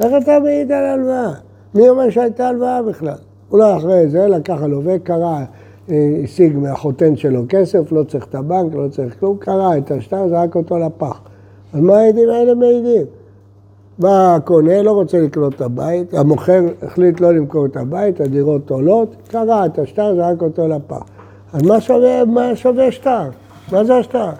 איך 0.00 0.12
אתה 0.22 0.40
מעיד 0.40 0.72
על 0.72 0.84
הלוואה? 0.84 1.32
מי 1.74 1.88
אומר 1.88 2.10
שהייתה 2.10 2.48
הלוואה 2.48 2.82
בכלל? 2.82 3.18
אולי 3.50 3.76
אחרי 3.76 4.08
זה 4.08 4.28
לקח 4.28 4.62
הלווה, 4.62 4.98
קרא, 4.98 5.44
אה, 5.90 6.20
השיג 6.24 6.58
מהחותן 6.58 7.16
שלו 7.16 7.42
כסף, 7.48 7.92
לא 7.92 8.04
צריך 8.04 8.26
את 8.26 8.34
הבנק, 8.34 8.74
לא 8.74 8.88
צריך 8.88 9.20
כלום, 9.20 9.36
קרא 9.38 9.76
את 9.76 9.90
השטר, 9.90 10.28
זרק 10.28 10.56
אותו 10.56 10.78
לפח. 10.78 11.20
אז 11.72 11.80
מה 11.80 11.98
העדים 11.98 12.28
האלה 12.30 12.54
מעידים? 12.54 13.06
בא 13.98 14.34
הקונה, 14.36 14.82
לא 14.82 14.90
רוצה 14.90 15.20
לקנות 15.20 15.54
את 15.54 15.60
הבית, 15.60 16.14
המוכר 16.14 16.60
החליט 16.82 17.20
לא 17.20 17.32
למכור 17.32 17.66
את 17.66 17.76
הבית, 17.76 18.20
הדירות 18.20 18.70
עולות, 18.70 19.16
קרע 19.28 19.66
את 19.66 19.78
השטר, 19.78 20.14
זרק 20.14 20.42
אותו 20.42 20.68
לפח. 20.68 21.02
אז 21.52 21.62
מה 21.62 21.80
שווה, 21.80 22.24
מה 22.24 22.56
שווה 22.56 22.92
שטר? 22.92 23.28
מה 23.72 23.84
זה 23.84 23.96
השטר? 23.96 24.30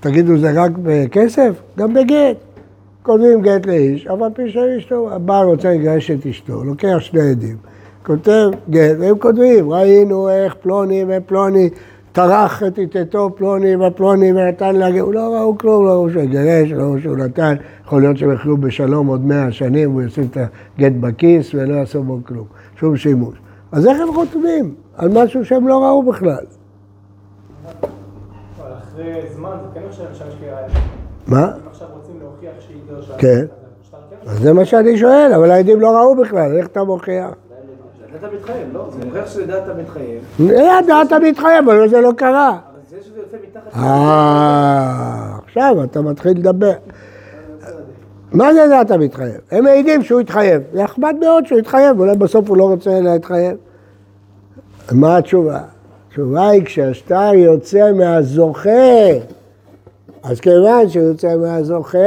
תגידו, 0.00 0.38
זה 0.38 0.62
רק 0.62 0.70
בכסף? 0.82 1.62
גם 1.78 1.94
בגט. 1.94 2.36
כותבים 3.02 3.42
גט 3.42 3.66
לאיש, 3.66 4.06
אבל 4.06 4.28
פי 4.34 4.50
של 4.50 4.76
אשתו, 4.78 5.12
הבעל 5.12 5.46
רוצה 5.46 5.70
לגרש 5.70 6.10
את 6.10 6.26
אשתו, 6.26 6.64
לוקח 6.64 6.96
שני 6.98 7.30
עדים, 7.30 7.56
כותב 8.06 8.50
גט, 8.70 8.96
והם 8.98 9.18
כותבים, 9.18 9.72
ראינו 9.72 10.28
איך 10.28 10.54
פלוני 10.54 11.04
ופלוני 11.08 11.70
טרח 12.14 12.62
את 12.62 12.78
איתתו 12.78 13.30
פלוני 13.36 13.76
ופלוני 13.76 14.32
ונתן 14.32 14.76
לה, 14.76 15.00
הוא 15.00 15.14
לא 15.14 15.34
ראו 15.36 15.58
כלום, 15.58 15.86
לא 15.86 15.90
ראו 15.90 16.10
שהוא 16.10 16.24
גירש, 16.24 16.70
לא 16.70 16.82
ראו 16.82 17.00
שהוא 17.00 17.16
נתן, 17.16 17.54
יכול 17.84 18.02
להיות 18.02 18.16
שהם 18.16 18.32
יחיו 18.32 18.56
בשלום 18.56 19.06
עוד 19.06 19.26
מאה 19.26 19.52
שנים, 19.52 19.90
הוא 19.90 20.02
ישים 20.02 20.28
את 20.30 20.36
הגט 20.36 20.92
בכיס 21.00 21.54
ולא 21.54 21.74
יעשו 21.74 22.02
בו 22.02 22.18
כלום, 22.26 22.44
שום 22.76 22.96
שימוש. 22.96 23.34
אז 23.72 23.86
איך 23.86 24.00
הם 24.00 24.14
חותמים 24.14 24.74
על 24.96 25.08
משהו 25.12 25.44
שהם 25.44 25.68
לא 25.68 25.84
ראו 25.84 26.02
בכלל? 26.02 26.44
אחרי 28.60 29.22
זמן 29.34 29.56
זה 29.62 29.80
כן 29.80 29.86
נחשב 29.88 30.04
שהמשקיע 30.12 30.56
היה... 30.56 30.68
מה? 31.26 31.44
אם 31.44 31.68
עכשיו 31.70 31.88
רוצים 31.94 32.14
להוכיח 32.20 32.52
שהיא 32.60 32.78
גרשה... 32.88 33.14
כן 33.18 33.44
אז 34.26 34.38
זה 34.38 34.52
מה 34.52 34.64
שאני 34.64 34.98
שואל, 34.98 35.32
אבל 35.36 35.50
העדים 35.50 35.80
לא 35.80 35.90
ראו 35.90 36.16
בכלל, 36.16 36.56
איך 36.56 36.66
אתה 36.66 36.84
מוכיח? 36.84 37.30
אתה 38.18 38.26
מתחייב, 38.36 38.68
לא? 38.72 38.88
זה 38.90 39.04
מוכיח 39.04 39.26
שזה 39.26 39.64
אתה 39.64 39.74
מתחייב, 39.74 40.22
ידעת 40.40 41.12
מתחייב, 41.12 41.68
אבל 41.68 41.88
זה 41.88 42.00
לא 42.00 42.12
קרה. 42.16 42.48
אבל 42.50 42.80
זה 42.90 42.96
שזה 43.02 43.18
יוצא 43.18 43.36
מתחת... 43.48 43.76
אה, 43.76 45.38
עכשיו 45.44 45.84
אתה 45.84 46.00
מתחיל 46.00 46.32
לדבר. 46.38 46.72
מה 48.32 48.54
זה 48.54 48.80
אתה 48.80 48.98
מתחייב? 48.98 49.34
הם 49.50 49.64
מעידים 49.64 50.02
שהוא 50.02 50.20
התחייב. 50.20 50.62
זה 50.72 50.82
נחמד 50.82 51.16
מאוד 51.20 51.46
שהוא 51.46 51.58
התחייב, 51.58 52.00
אולי 52.00 52.16
בסוף 52.16 52.48
הוא 52.48 52.56
לא 52.56 52.64
רוצה 52.64 53.00
להתחייב. 53.00 53.56
מה 54.92 55.16
התשובה? 55.16 55.60
התשובה 56.08 56.48
היא 56.48 56.64
כשהשטר 56.64 57.34
יוצא 57.34 57.92
מהזוכה, 57.92 58.70
אז 60.22 60.40
כיוון 60.40 60.88
שהוא 60.88 61.04
יוצא 61.04 61.36
מהזוכה, 61.36 61.98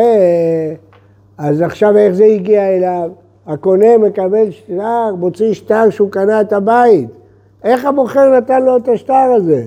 אז 1.37 1.61
עכשיו 1.61 1.97
איך 1.97 2.13
זה 2.13 2.25
הגיע 2.25 2.67
אליו? 2.67 3.09
הקונה 3.47 3.97
מקבל 3.97 4.51
שטר, 4.51 5.15
מוציא 5.17 5.53
שטר 5.53 5.89
שהוא 5.89 6.11
קנה 6.11 6.41
את 6.41 6.53
הבית. 6.53 7.09
איך 7.63 7.85
המוכר 7.85 8.37
נתן 8.37 8.63
לו 8.63 8.77
את 8.77 8.87
השטר 8.87 9.33
הזה? 9.35 9.65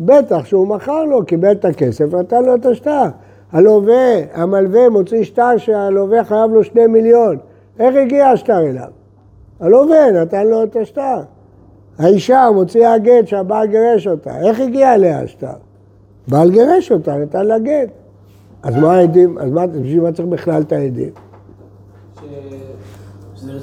בטח 0.00 0.44
שהוא 0.44 0.68
מכר 0.68 1.04
לו, 1.04 1.24
קיבל 1.24 1.52
את 1.52 1.64
הכסף, 1.64 2.14
נתן 2.14 2.44
לו 2.44 2.54
את 2.54 2.66
השטר. 2.66 3.04
הלווה, 3.52 4.16
המלווה 4.34 4.88
מוציא 4.88 5.24
שטר 5.24 5.56
שהלווה 5.56 6.24
חייב 6.24 6.50
לו 6.50 6.64
שני 6.64 6.86
מיליון. 6.86 7.36
איך 7.78 7.94
הגיע 7.96 8.26
השטר 8.26 8.58
אליו? 8.58 8.88
הלווה 9.60 10.10
נתן 10.10 10.46
לו 10.46 10.62
את 10.62 10.76
השטר. 10.76 11.20
האישה 11.98 12.48
מוציאה 12.54 12.98
גט 12.98 13.26
שהבעל 13.26 13.66
גירש 13.66 14.06
אותה. 14.06 14.40
איך 14.40 14.60
הגיע 14.60 14.94
אליה 14.94 15.20
השטר? 15.20 15.56
בעל 16.28 16.50
גירש 16.50 16.92
אותה, 16.92 17.16
נתן 17.16 17.46
לה 17.46 17.58
גט. 17.58 17.88
אז 18.62 18.76
מה 18.76 18.94
העדים? 18.94 19.38
אז 19.38 19.50
מה, 19.50 19.66
בשביל 19.66 20.00
מה 20.00 20.12
צריך 20.12 20.28
בכלל 20.28 20.62
את 20.62 20.72
העדים? 20.72 21.10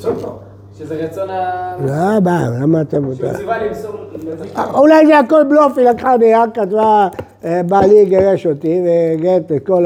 שזה 0.01 0.10
רצון 0.10 0.24
טוב. 0.24 0.39
שזה 0.77 0.96
רצון 0.96 1.29
ה... 1.29 1.75
לא, 1.86 2.20
מה, 2.24 2.43
למה 2.62 2.81
אתם... 2.81 3.15
שהוא 3.15 3.29
ציווה 3.38 3.65
למסור... 3.65 3.91
אולי 4.74 5.08
זה 5.08 5.20
הכל 5.20 5.43
בלוף, 5.50 5.77
היא 5.77 5.89
לקחה 5.89 6.17
נייר, 6.17 6.39
כתבה, 6.53 7.08
אה, 7.46 7.62
בעלי 7.63 8.05
גירש 8.05 8.48
אותי, 8.48 8.81
וגט, 8.86 9.51
כל 9.65 9.86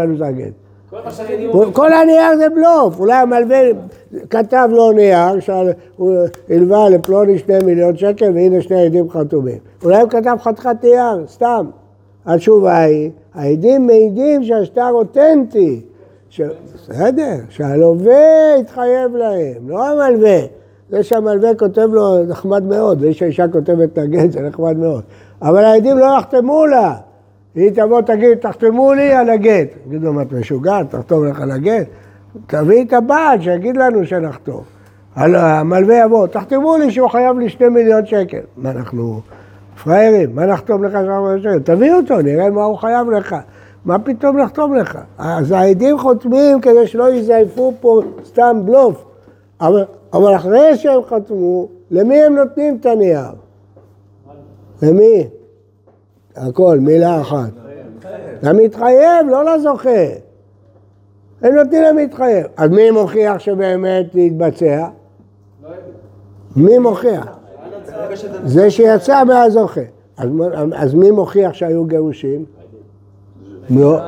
שאני 1.12 1.46
הוא- 1.46 1.66
כל 1.74 1.94
הנייר 1.94 2.38
זה 2.38 2.50
בלוף, 2.50 3.00
אולי 3.00 3.14
המלווה 3.14 3.58
כתב 4.30 4.70
לו 4.72 4.92
נייר, 4.92 5.40
שהוא 5.40 6.16
הלווה 6.50 6.90
לפלוני 6.90 7.38
שני 7.40 7.58
מיליון 7.66 7.98
שקל 7.98 8.32
והנה 8.36 8.62
שני 8.62 8.86
עדים 8.86 9.10
חתומים. 9.10 9.58
אולי 9.84 10.02
הוא 10.02 10.10
כתב 10.10 10.38
חתיכת 10.42 10.76
נייר, 10.84 11.26
סתם. 11.28 11.66
התשובה 12.26 12.78
היא, 12.78 13.10
העדים 13.34 13.88
מעידים 13.88 14.44
שהשטר 14.44 14.90
אותנטי. 14.92 15.82
בסדר, 16.74 17.36
שהלווה 17.50 18.56
התחייב 18.60 19.16
להם, 19.16 19.70
לא 19.70 19.88
המלווה. 19.88 20.40
זה 20.90 21.04
שהמלווה 21.04 21.56
כותב 21.56 21.88
לו 21.92 22.24
נחמד 22.24 22.64
מאוד, 22.64 23.00
זה 23.00 23.14
שהאישה 23.14 23.48
כותבת 23.48 23.98
לגט 23.98 24.32
זה 24.32 24.42
נחמד 24.42 24.78
מאוד. 24.78 25.04
אבל 25.42 25.66
העדים 25.66 25.98
לא 25.98 26.16
יחתמו 26.20 26.66
לה. 26.66 26.96
היא 27.56 27.70
תבוא 27.70 28.02
תגיד, 28.02 28.38
תחתמו 28.38 28.94
לי 28.94 29.14
על 29.14 29.30
הגט. 29.30 29.68
יגידו, 29.88 30.14
מה 30.14 30.22
את 30.22 30.32
משוגעת, 30.32 30.90
תחתום 30.90 31.26
לך 31.26 31.42
על 31.42 31.52
הגט? 31.52 31.88
תביא 32.48 32.86
את 32.86 32.94
הבעל 32.94 33.42
שיגיד 33.42 33.78
לנו 33.78 34.06
שנחתום. 34.06 34.62
המלווה 35.16 35.96
יבוא, 36.06 36.28
תחתמו 36.28 36.78
לי 36.78 36.92
שהוא 36.92 37.10
חייב 37.10 37.40
לי 37.40 37.50
שני 37.50 37.70
מיליון 37.70 38.06
שקל. 38.06 38.40
מה, 38.58 38.72
אנחנו 38.72 39.22
פראיירים? 39.84 40.36
מה 40.36 40.46
נחתום 40.46 40.84
לך 40.84 40.98
שקל? 41.42 41.60
תביא 41.60 41.94
אותו, 41.94 42.22
נראה 42.22 42.50
מה 42.50 42.64
הוא 42.64 42.78
חייב 42.78 43.10
לך. 43.10 43.36
מה 43.86 44.00
פתאום 44.00 44.38
לחתום 44.38 44.76
לך? 44.76 45.00
אז 45.18 45.52
העדים 45.52 46.00
חותמים 46.00 46.62
כדי 46.62 46.88
שלא 46.88 47.14
יזייפו 47.14 47.74
פה 47.80 48.02
סתם 48.26 48.62
בלוף. 48.66 49.06
אבל, 49.62 49.86
אבל 50.14 50.36
אחרי 50.36 50.78
שהם 50.78 51.04
חתמו, 51.04 51.68
למי 51.92 52.24
הם 52.24 52.36
נותנים 52.36 52.78
את 52.82 52.86
הנייר? 52.86 53.32
למי? 54.82 55.28
הכל, 56.36 56.80
מילה 56.82 57.22
אחת. 57.22 57.50
למתחייב, 58.44 59.28
לא 59.30 59.56
לזוכה. 59.56 60.06
הם 61.42 61.56
נותנים 61.56 61.84
למתחייב. 61.84 62.46
אז 62.58 62.70
מי 62.70 62.92
מוכיח 62.92 63.40
שבאמת 63.40 64.06
התבצע? 64.16 64.88
מי 66.56 66.78
מוכיח? 66.78 67.38
זה 68.44 68.72
שיצא 68.72 69.24
מהזוכה. 69.24 69.82
אז, 70.18 70.30
אז 70.76 70.94
מי 70.94 71.12
מוכיח 71.12 71.54
שהיו 71.54 71.86
גירושים? 71.86 72.46
לא. 73.70 74.00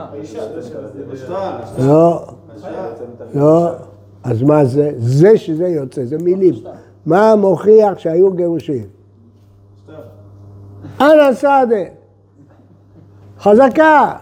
לא. 1.80 2.28
לא. 3.34 3.70
אז 4.24 4.42
מה 4.42 4.66
זה? 4.66 4.92
זה 4.98 5.38
שזה 5.38 5.68
יוצא, 5.68 6.06
זה 6.06 6.18
מילים. 6.18 6.54
מה 7.06 7.36
מוכיח 7.36 7.98
שהיו 7.98 8.32
גירושים? 8.32 8.86
אנא 11.02 11.34
סעדה. 11.34 11.84
חזקה. 13.40 14.14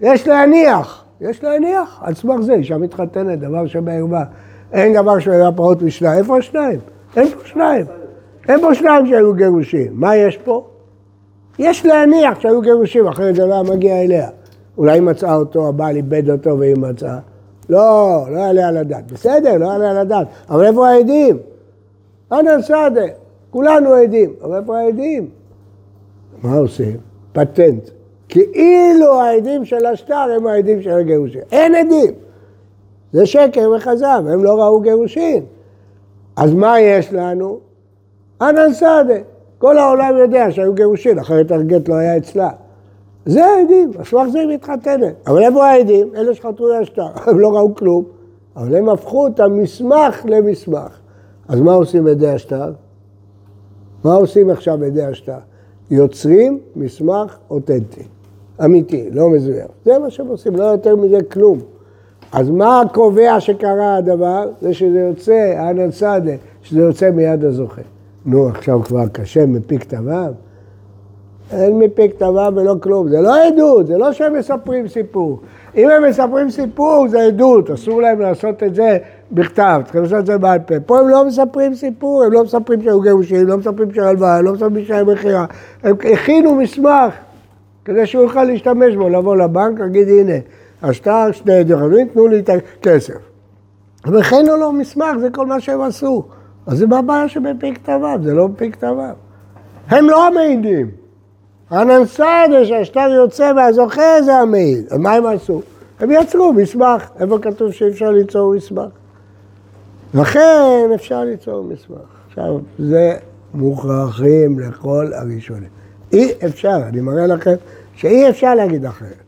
יש 0.00 0.28
להניח. 0.28 1.04
יש 1.20 1.44
להניח. 1.44 2.00
על 2.02 2.14
סמך 2.14 2.40
זה, 2.40 2.52
אישה 2.52 2.78
מתחתנת, 2.78 3.38
דבר 3.38 3.66
שבערווה. 3.66 4.24
אין 4.72 4.94
דבר 4.94 5.18
שהיה 5.18 5.52
פחות 5.52 5.82
משניים. 5.82 6.18
איפה 6.18 6.38
השניים? 6.38 6.80
אין 7.16 7.28
פה 7.28 7.44
שניים. 7.44 7.86
אין 8.48 8.60
פה 8.60 8.74
שניים 8.74 9.06
שהיו 9.06 9.34
גירושים. 9.34 9.92
מה 9.92 10.16
יש 10.16 10.36
פה? 10.36 10.66
יש 11.58 11.86
להניח 11.86 12.40
שהיו 12.40 12.60
גירושים, 12.60 13.06
אחרת 13.06 13.34
זה 13.34 13.46
לא 13.46 13.54
היה 13.54 13.62
מגיע 13.62 14.02
אליה. 14.02 14.28
אולי 14.78 14.92
היא 14.92 15.02
מצאה 15.02 15.36
אותו, 15.36 15.68
הבעל 15.68 15.96
איבד 15.96 16.30
אותו 16.30 16.58
והיא 16.58 16.76
מצאה. 16.76 17.18
לא, 17.68 18.24
לא 18.30 18.38
יעלה 18.38 18.68
על 18.68 18.76
הדעת. 18.76 19.12
בסדר, 19.12 19.56
לא 19.56 19.66
יעלה 19.66 19.90
על 19.90 19.98
הדעת. 19.98 20.26
אבל 20.48 20.66
איפה 20.66 20.88
העדים? 20.88 21.38
אנא 22.32 22.62
סעדה, 22.62 23.04
כולנו 23.50 23.92
עדים. 23.92 24.32
אבל 24.42 24.60
איפה 24.60 24.78
העדים? 24.78 25.28
מה 26.42 26.56
עושים? 26.56 26.96
פטנט. 27.32 27.90
כאילו 28.28 29.20
העדים 29.20 29.64
של 29.64 29.86
השטר 29.86 30.28
הם 30.36 30.46
העדים 30.46 30.82
של 30.82 30.90
הגירושים. 30.90 31.40
אין 31.52 31.74
עדים. 31.74 32.14
זה 33.12 33.26
שקר 33.26 33.70
וכזב, 33.76 34.22
הם 34.28 34.44
לא 34.44 34.62
ראו 34.62 34.80
גירושים. 34.80 35.44
אז 36.36 36.54
מה 36.54 36.80
יש 36.80 37.12
לנו? 37.12 37.58
אנא 38.40 38.72
סעדה. 38.72 39.14
כל 39.58 39.78
העולם 39.78 40.16
יודע 40.16 40.50
שהיו 40.50 40.74
גירושים, 40.74 41.18
אחרת 41.18 41.50
הגט 41.50 41.88
לא 41.88 41.94
היה 41.94 42.16
אצלה. 42.16 42.50
זה 43.26 43.46
העדים, 43.46 43.90
זה 44.32 44.40
היא 44.40 44.48
מתחתנת. 44.48 45.14
אבל 45.26 45.42
איפה 45.42 45.66
העדים? 45.66 46.08
אלה 46.16 46.34
שחתרו 46.34 46.68
לשטר, 46.80 47.06
הם 47.30 47.38
לא 47.38 47.56
ראו 47.56 47.74
כלום, 47.74 48.04
אבל 48.56 48.74
הם 48.74 48.88
הפכו 48.88 49.26
את 49.26 49.40
המסמך 49.40 50.22
למסמך. 50.24 50.98
אז 51.48 51.60
מה 51.60 51.72
עושים 51.72 52.06
עדי 52.06 52.28
השטר? 52.28 52.72
מה 54.04 54.14
עושים 54.14 54.50
עכשיו 54.50 54.84
עדי 54.84 55.02
השטר? 55.02 55.38
יוצרים 55.90 56.58
מסמך 56.76 57.38
אותנטי, 57.50 58.02
אמיתי, 58.64 59.10
לא 59.10 59.30
מזויף. 59.30 59.68
זה 59.84 59.98
מה 59.98 60.10
שהם 60.10 60.26
עושים, 60.26 60.56
לא 60.56 60.64
יותר 60.64 60.96
מזה 60.96 61.18
כלום. 61.22 61.58
אז 62.32 62.50
מה 62.50 62.82
קובע 62.94 63.40
שקרה 63.40 63.96
הדבר? 63.96 64.48
זה 64.60 64.74
שזה 64.74 65.00
יוצא, 65.00 65.70
אנא 65.70 65.90
סעדה, 65.90 66.32
שזה 66.62 66.80
יוצא 66.80 67.10
מיד 67.10 67.44
הזוכה. 67.44 67.82
נו, 68.26 68.48
עכשיו 68.48 68.82
כבר 68.84 69.08
קשה 69.08 69.46
מפי 69.46 69.78
כתביו? 69.78 70.32
אין 71.52 71.78
מפי 71.78 72.08
כתביו 72.08 72.52
ולא 72.56 72.74
כלום. 72.82 73.08
זה 73.08 73.20
לא 73.20 73.46
עדות, 73.46 73.86
זה 73.86 73.98
לא 73.98 74.12
שהם 74.12 74.38
מספרים 74.38 74.88
סיפור. 74.88 75.40
אם 75.76 75.90
הם 75.90 76.08
מספרים 76.08 76.50
סיפור, 76.50 77.08
זה 77.08 77.20
עדות, 77.22 77.70
אסור 77.70 78.02
להם 78.02 78.20
לעשות 78.20 78.62
את 78.62 78.74
זה 78.74 78.98
בכתב, 79.32 79.80
צריכים 79.84 80.02
לעשות 80.02 80.18
את 80.18 80.26
זה 80.26 80.38
בעל 80.38 80.58
פה. 80.58 80.74
פה 80.86 80.98
הם 80.98 81.08
לא 81.08 81.24
מספרים 81.24 81.74
סיפור, 81.74 82.24
הם 82.24 82.32
לא 82.32 82.44
מספרים 82.44 82.82
שהיו 82.82 83.00
גירושים, 83.00 83.46
לא 83.46 83.56
מספרים 83.56 83.94
שהיו 83.94 84.06
הלוואה, 84.06 84.36
הם 84.36 84.44
לא 84.44 84.52
מספרים 84.52 84.84
שהיו 84.84 85.06
מכירה. 85.06 85.46
הם 85.82 85.96
הכינו 86.12 86.54
מסמך 86.54 87.14
כדי 87.84 88.06
שהוא 88.06 88.22
יוכל 88.22 88.44
להשתמש 88.44 88.96
בו, 88.96 89.08
לבוא 89.08 89.36
לבנק, 89.36 89.80
להגיד 89.80 90.08
הנה, 90.08 90.38
השטר, 90.82 91.32
שני 91.32 91.64
דרכים, 91.64 92.08
תנו 92.08 92.26
לי 92.28 92.38
את 92.38 92.48
הכסף. 92.48 93.14
אבל 94.04 94.20
הכינו 94.20 94.56
לו 94.56 94.72
מסמך, 94.72 95.18
זה 95.20 95.30
כל 95.30 95.46
מה 95.46 95.60
שהם 95.60 95.80
עשו. 95.80 96.24
אז 96.66 96.78
זה 96.78 96.86
מה 96.86 96.98
הבעיה 96.98 97.28
שבפי 97.28 97.74
כתביו, 97.74 98.20
זה 98.22 98.34
לא 98.34 98.46
בפי 98.46 98.72
כתביו. 98.72 99.14
הם 99.88 100.06
לא 100.06 100.26
המעידים. 100.26 101.01
הננסדה 101.72 102.64
שהשטר 102.64 103.08
יוצא 103.10 103.52
מהזוכה 103.52 104.22
זה 104.24 104.34
המעיד. 104.34 104.86
אז 104.90 104.98
מה 104.98 105.12
הם 105.12 105.26
עשו? 105.26 105.62
הם 106.00 106.10
יצרו 106.10 106.52
מסמך. 106.52 107.10
איפה 107.20 107.38
כתוב 107.38 107.72
שאי 107.72 107.88
אפשר 107.88 108.10
ליצור 108.10 108.54
מסמך? 108.54 108.88
לכן 110.14 110.90
אפשר 110.94 111.20
ליצור 111.24 111.64
מסמך. 111.64 111.98
עכשיו, 112.28 112.58
זה 112.78 113.16
מוכרחים 113.54 114.58
לכל 114.60 115.06
הראשונים. 115.12 115.68
אי 116.12 116.32
אפשר, 116.46 116.76
אני 116.88 117.00
מראה 117.00 117.26
לכם 117.26 117.54
שאי 117.94 118.28
אפשר 118.28 118.54
להגיד 118.54 118.84
אחרת. 118.84 119.22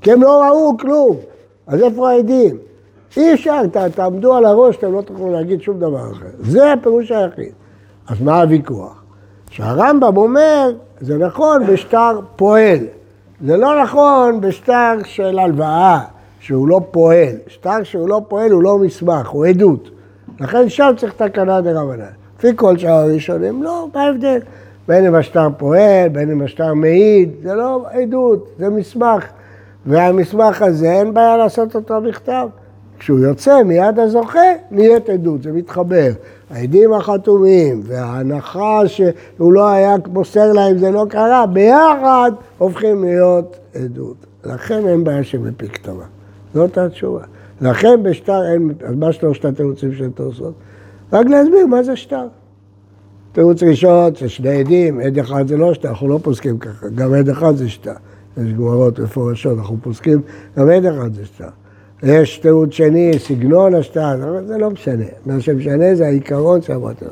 כי 0.00 0.12
הם 0.12 0.22
לא 0.22 0.42
ראו 0.42 0.76
כלום. 0.78 1.16
אז 1.66 1.82
איפה 1.82 2.10
העדים? 2.10 2.58
אי 3.16 3.34
אפשר, 3.34 3.62
ת, 3.72 3.76
תעמדו 3.76 4.34
על 4.34 4.44
הראש, 4.44 4.76
אתם 4.76 4.92
לא 4.92 5.00
תוכלו 5.00 5.32
להגיד 5.32 5.62
שום 5.62 5.78
דבר 5.78 6.12
אחר. 6.12 6.30
זה 6.38 6.72
הפירוש 6.72 7.10
היחיד. 7.10 7.52
אז 8.08 8.20
מה 8.20 8.40
הוויכוח? 8.40 9.02
שהרמב"ם 9.50 10.16
אומר, 10.16 10.70
זה 11.00 11.18
נכון 11.18 11.66
בשטר 11.66 12.20
פועל. 12.36 12.78
זה 13.44 13.56
לא 13.56 13.82
נכון 13.82 14.40
בשטר 14.40 14.94
של 15.04 15.38
הלוואה, 15.38 16.00
שהוא 16.40 16.68
לא 16.68 16.80
פועל. 16.90 17.34
שטר 17.46 17.82
שהוא 17.82 18.08
לא 18.08 18.20
פועל 18.28 18.50
הוא 18.50 18.62
לא 18.62 18.78
מסמך, 18.78 19.28
הוא 19.28 19.46
עדות. 19.46 19.90
לכן 20.40 20.68
שם 20.68 20.92
צריך 20.96 21.12
תקנה 21.12 21.60
דרבנן. 21.60 22.04
לפי 22.38 22.48
כל 22.56 22.78
שאר 22.78 22.90
הראשונים, 22.90 23.62
לא, 23.62 23.88
מה 23.94 24.02
ההבדל? 24.02 24.38
בין 24.88 25.06
אם 25.06 25.14
השטר 25.14 25.48
פועל, 25.56 26.08
בין 26.12 26.30
אם 26.30 26.42
השטר 26.42 26.74
מעיד, 26.74 27.30
זה 27.42 27.54
לא 27.54 27.86
עדות, 27.90 28.48
זה 28.58 28.68
מסמך. 28.68 29.24
והמסמך 29.86 30.62
הזה, 30.62 30.92
אין 30.92 31.14
בעיה 31.14 31.36
לעשות 31.36 31.74
אותו 31.74 32.00
בכתב. 32.00 32.48
כשהוא 32.98 33.18
יוצא 33.18 33.62
מיד 33.62 33.98
הזוכה, 33.98 34.40
נהיית 34.70 35.08
עדות, 35.08 35.42
זה 35.42 35.52
מתחבר. 35.52 36.10
העדים 36.50 36.92
החתומים 36.92 37.80
וההנחה 37.84 38.80
שהוא 38.86 39.52
לא 39.52 39.68
היה 39.68 39.96
מוסר 40.12 40.52
להם, 40.52 40.78
זה 40.78 40.90
לא 40.90 41.06
קרה, 41.08 41.46
ביחד 41.46 42.32
הופכים 42.58 43.04
להיות 43.04 43.56
עדות. 43.74 44.16
לכן 44.44 44.88
אין 44.88 45.04
בעיה 45.04 45.24
שבפי 45.24 45.68
כתבה. 45.68 46.04
זאת 46.54 46.78
התשובה. 46.78 47.22
לכן 47.60 48.02
בשטר 48.02 48.52
אין, 48.52 48.72
אז 48.86 48.94
מה 48.94 49.12
שלושת 49.12 49.44
התירוצים 49.44 49.94
של 49.94 50.10
תוספות? 50.10 50.54
רק 51.12 51.26
להסביר 51.26 51.66
מה 51.66 51.82
זה 51.82 51.96
שטר. 51.96 52.26
תירוץ 53.32 53.62
ראשון 53.62 54.14
זה 54.20 54.28
שני 54.28 54.60
עדים, 54.60 55.00
עד 55.00 55.18
אחד 55.18 55.48
זה 55.48 55.56
לא 55.56 55.74
שטר, 55.74 55.88
אנחנו 55.88 56.08
לא 56.08 56.18
פוסקים 56.22 56.58
ככה, 56.58 56.88
גם 56.94 57.14
עד 57.14 57.28
אחד 57.28 57.56
זה 57.56 57.68
שטר. 57.68 57.92
יש 58.36 58.52
גמרות 58.52 58.98
מפורשות, 58.98 59.58
אנחנו 59.58 59.76
פוסקים, 59.82 60.20
גם 60.56 60.70
עד 60.70 60.84
אחד 60.84 61.14
זה 61.14 61.26
שטר. 61.26 61.48
יש 62.02 62.38
תיעוד 62.38 62.72
שני, 62.72 63.18
סגנון 63.18 63.74
השטר, 63.74 64.44
זה 64.46 64.58
לא 64.58 64.70
משנה. 64.70 65.04
מה 65.26 65.40
שמשנה 65.40 65.94
זה 65.94 66.06
העיקרון 66.06 66.62
שאמרת. 66.62 67.02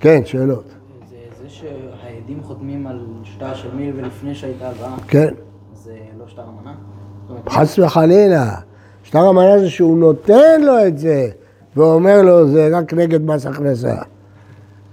כן, 0.00 0.22
שאלות. 0.24 0.64
זה, 1.10 1.16
זה 1.42 1.48
שהעדים 1.48 2.42
חותמים 2.42 2.86
על 2.86 3.00
שטר 3.24 3.54
של 3.54 3.68
מיל 3.74 3.94
ולפני 3.96 4.34
שהייתה 4.34 4.68
הלוואה, 4.68 4.96
כן, 5.08 5.34
זה 5.74 5.92
לא 6.18 6.24
שטר 6.26 6.42
אמנה? 6.42 6.74
חס 7.48 7.78
וחלילה. 7.78 8.54
שטר 9.02 9.18
המנה 9.18 9.58
זה 9.58 9.70
שהוא 9.70 9.98
נותן 9.98 10.60
לו 10.62 10.86
את 10.86 10.98
זה, 10.98 11.28
ואומר 11.76 12.22
לו, 12.22 12.48
זה 12.48 12.68
רק 12.72 12.94
נגד 12.94 13.24
מס 13.24 13.46
הכנסה. 13.46 13.94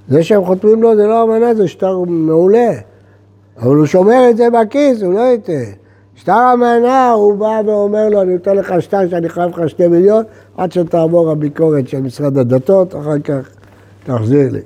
זה 0.07 0.23
שהם 0.23 0.45
חותמים 0.45 0.81
לו 0.81 0.95
זה 0.95 1.07
לא 1.07 1.23
אמנה, 1.23 1.55
זה 1.55 1.67
שטר 1.67 1.99
מעולה. 2.07 2.71
אבל 3.57 3.75
הוא 3.75 3.85
שומר 3.85 4.29
את 4.29 4.37
זה 4.37 4.47
בכיס, 4.49 5.01
הוא 5.01 5.13
לא 5.13 5.19
ייתן. 5.19 5.71
שטר 6.19 6.33
המנה, 6.33 7.11
הוא 7.11 7.37
בא 7.37 7.61
ואומר 7.65 8.09
לו, 8.09 8.21
אני 8.21 8.33
נותן 8.33 8.55
לך 8.55 8.73
שטר 8.79 9.09
שאני 9.09 9.29
חייב 9.29 9.49
לך 9.49 9.69
שתי 9.69 9.87
מיליון, 9.87 10.23
עד 10.57 10.71
שתעבור 10.71 11.31
הביקורת 11.31 11.87
של 11.87 12.01
משרד 12.01 12.37
הדתות, 12.37 12.95
אחר 12.95 13.19
כך 13.19 13.49
תחזיר 14.03 14.51
לי. 14.51 14.59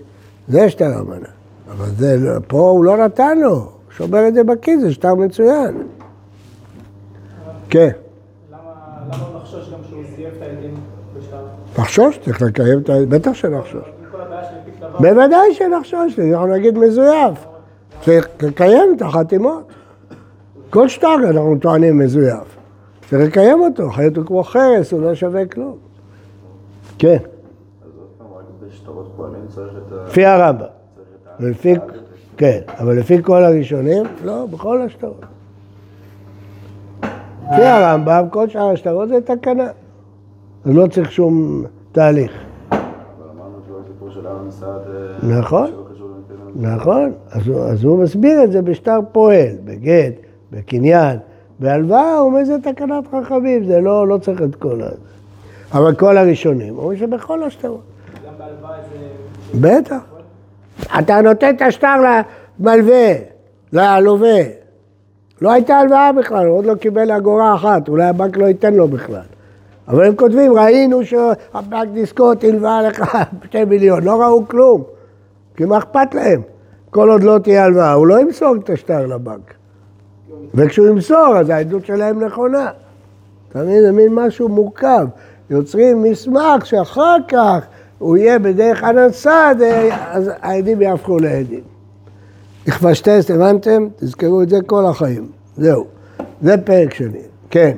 זה 0.48 0.70
שטר 0.70 0.98
המנה. 0.98 1.28
אבל 1.72 1.86
זה, 1.98 2.18
לא- 2.20 2.40
פה 2.48 2.70
הוא 2.70 2.86
לא 2.86 2.98
נתן 2.98 3.40
לו, 3.40 3.68
שומר 3.98 4.28
את 4.28 4.34
זה 4.34 4.44
בכיס, 4.44 4.82
זה 4.82 4.94
שטר 4.94 5.16
מצוין. 5.16 5.84
כן. 7.70 7.90
לחשוש 11.78 12.20
צריך 12.26 12.42
לקיים 12.42 12.80
את 12.80 12.90
ה... 12.90 12.94
בטח 13.10 13.34
שנחשוש. 13.34 13.84
בוודאי 15.00 15.54
שנחשוש, 15.54 16.20
אנחנו 16.20 16.48
נגיד 16.48 16.78
מזויף. 16.78 17.46
צריך 18.02 18.28
לקיים 18.42 18.94
את 18.98 19.02
החתימות. 19.02 19.68
כל 20.74 20.88
שטר 20.88 21.16
אנחנו 21.30 21.58
טוענים 21.62 21.98
מזויף. 21.98 22.58
צריך 23.10 23.28
לקיים 23.28 23.60
אותו, 23.60 23.90
אחרת 23.90 24.18
הוא 24.18 24.26
כמו 24.26 24.44
חרס, 24.44 24.92
הוא 24.92 25.02
לא 25.02 25.16
שווה 25.16 25.46
כלום. 25.46 25.78
כן. 26.98 27.18
לפי 30.08 30.26
הרמב"ם. 30.26 30.66
ולפי, 31.40 31.76
כן, 32.38 32.60
אבל 32.80 33.00
לפי 33.00 33.24
כל 33.24 33.44
הראשונים, 33.44 34.06
לא, 34.24 34.46
בכל 34.52 34.82
השטרות. 34.82 35.26
לפי 37.52 37.64
הרמב"ם, 37.64 38.26
כל 38.30 38.50
שאר 38.50 38.70
השטרות 38.70 39.10
זה 39.10 39.22
תקנה. 39.22 39.68
אז 40.66 40.76
לא 40.76 40.88
צריך 40.88 41.12
שום 41.12 41.64
תהליך. 41.92 42.32
אה, 45.22 45.40
נכון. 45.40 45.72
נכון, 46.56 47.12
אז 47.68 47.84
הוא 47.84 48.04
מסביר 48.04 48.44
את 48.44 48.52
זה 48.52 48.62
בשטר 48.62 49.00
פועל, 49.12 49.56
בגט, 49.66 50.14
בקניין, 50.54 51.18
בהלוואה, 51.60 52.18
הוא 52.18 52.30
אומר 52.30 52.46
זה 52.46 52.58
תקנת 52.64 53.04
חכמים, 53.12 53.66
זה 53.66 53.82
לא, 53.82 54.08
לא 54.08 54.18
צריך 54.18 54.42
את 54.42 54.56
כל 54.56 54.82
ה... 54.82 54.88
אבל 55.74 55.96
כל 55.96 56.18
הראשונים, 56.18 56.78
אומרים 56.78 57.00
שבכל 57.00 57.44
השטרות. 57.44 57.82
גם 58.26 58.34
בהלוואה 58.38 58.78
זה... 58.92 59.60
בטח. 59.62 60.00
אתה 61.00 61.22
נותן 61.22 61.56
את 61.56 61.62
השטר 61.62 61.96
למלווה, 62.60 63.14
ללווה. 63.74 64.42
לא 65.42 65.52
הייתה 65.52 65.76
הלוואה 65.76 66.12
בכלל, 66.12 66.46
הוא 66.46 66.58
עוד 66.58 66.66
לא 66.66 66.76
קיבל 66.76 67.12
אגורה 67.12 67.56
אחת, 67.56 67.90
אולי 67.90 68.06
הבנק 68.06 68.38
לא 68.38 68.46
ייתן 68.46 68.74
לו 68.74 68.88
בכלל. 68.88 69.22
אבל 69.88 70.06
הם 70.06 70.16
כותבים, 70.16 70.54
ראינו 70.54 71.06
שהבנק 71.06 71.90
דיסקוט 71.94 72.44
הלווה 72.44 72.82
לך 72.82 73.18
שתי 73.46 73.66
מיליון, 73.66 74.04
לא 74.04 74.22
ראו 74.22 74.48
כלום, 74.48 74.84
כי 75.56 75.66
מה 75.66 75.78
אכפת 75.78 76.14
להם? 76.14 76.42
כל 76.90 77.10
עוד 77.10 77.24
לא 77.24 77.38
תהיה 77.38 77.64
הלוואה, 77.64 77.94
הוא 77.94 78.08
לא 78.08 78.20
ימסור 78.20 78.56
את 78.56 78.70
השטר 78.70 79.06
לבנק. 79.08 79.54
וכשהוא 80.54 80.88
ימסור, 80.88 81.38
אז 81.38 81.50
העדות 81.50 81.86
שלהם 81.86 82.24
נכונה. 82.24 82.72
מבין? 83.56 83.82
זה 83.82 83.92
מין 83.92 84.14
משהו 84.14 84.50
מורכב. 84.50 85.08
יוצרים 85.50 86.04
מסמך 86.04 86.66
שאחר 86.66 87.16
כך 87.28 87.66
הוא 88.00 88.18
יהיה 88.18 88.40
בדרך 88.40 88.84
הנסד, 88.84 89.56
אז 90.12 90.32
העדים 90.42 90.82
יהפכו 90.82 91.18
לעדים. 91.18 91.62
נכבשטס, 92.68 93.32
הבנתם? 93.32 93.88
תזכרו 93.96 94.42
את 94.42 94.50
זה 94.50 94.58
כל 94.66 94.86
החיים. 94.86 95.28
זהו. 95.58 95.86
זה 96.42 96.58
פרק 96.58 96.94
שני. 96.94 97.22
כן. 97.50 97.78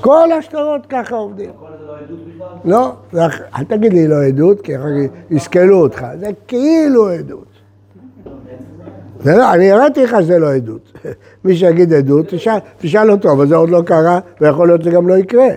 כל 0.00 0.32
השטרות 0.32 0.86
ככה 0.88 1.14
עובדים. 1.14 1.50
כל 1.60 1.66
זה 1.80 1.86
לא 1.86 1.96
עדות 1.98 2.18
בכלל? 2.26 2.46
לא, 2.64 2.92
אל 3.58 3.64
תגיד 3.64 3.92
לי 3.92 4.08
לא 4.08 4.22
עדות, 4.22 4.60
כי 4.60 4.76
אחר 4.76 4.84
כך 4.84 5.14
יסכלו 5.30 5.80
אותך. 5.82 6.06
זה 6.20 6.30
כאילו 6.48 7.08
עדות. 7.08 7.51
זה 9.24 9.36
לא, 9.36 9.54
אני 9.54 9.72
הראיתי 9.72 10.04
לך 10.04 10.16
שזה 10.20 10.38
לא 10.38 10.54
עדות. 10.54 10.92
מי 11.44 11.56
שיגיד 11.56 11.92
עדות, 11.92 12.26
תשאל, 12.28 12.58
תשאל 12.78 13.10
אותו, 13.10 13.32
אבל 13.32 13.48
זה 13.48 13.56
עוד 13.56 13.70
לא 13.70 13.82
קרה, 13.86 14.20
ויכול 14.40 14.66
להיות 14.66 14.82
שזה 14.82 14.90
גם 14.90 15.08
לא 15.08 15.14
יקרה. 15.14 15.48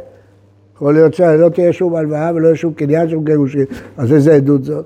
יכול 0.75 0.93
להיות 0.93 1.13
שלא 1.13 1.49
תהיה 1.49 1.73
שום 1.73 1.95
הלוואה 1.95 2.31
ולא 2.35 2.47
יהיה 2.47 2.55
שום 2.55 2.73
קניין, 2.73 3.09
שום 3.09 3.23
גירושין, 3.23 3.65
אז 3.97 4.13
איזה 4.13 4.33
עדות 4.33 4.63
זאת? 4.63 4.85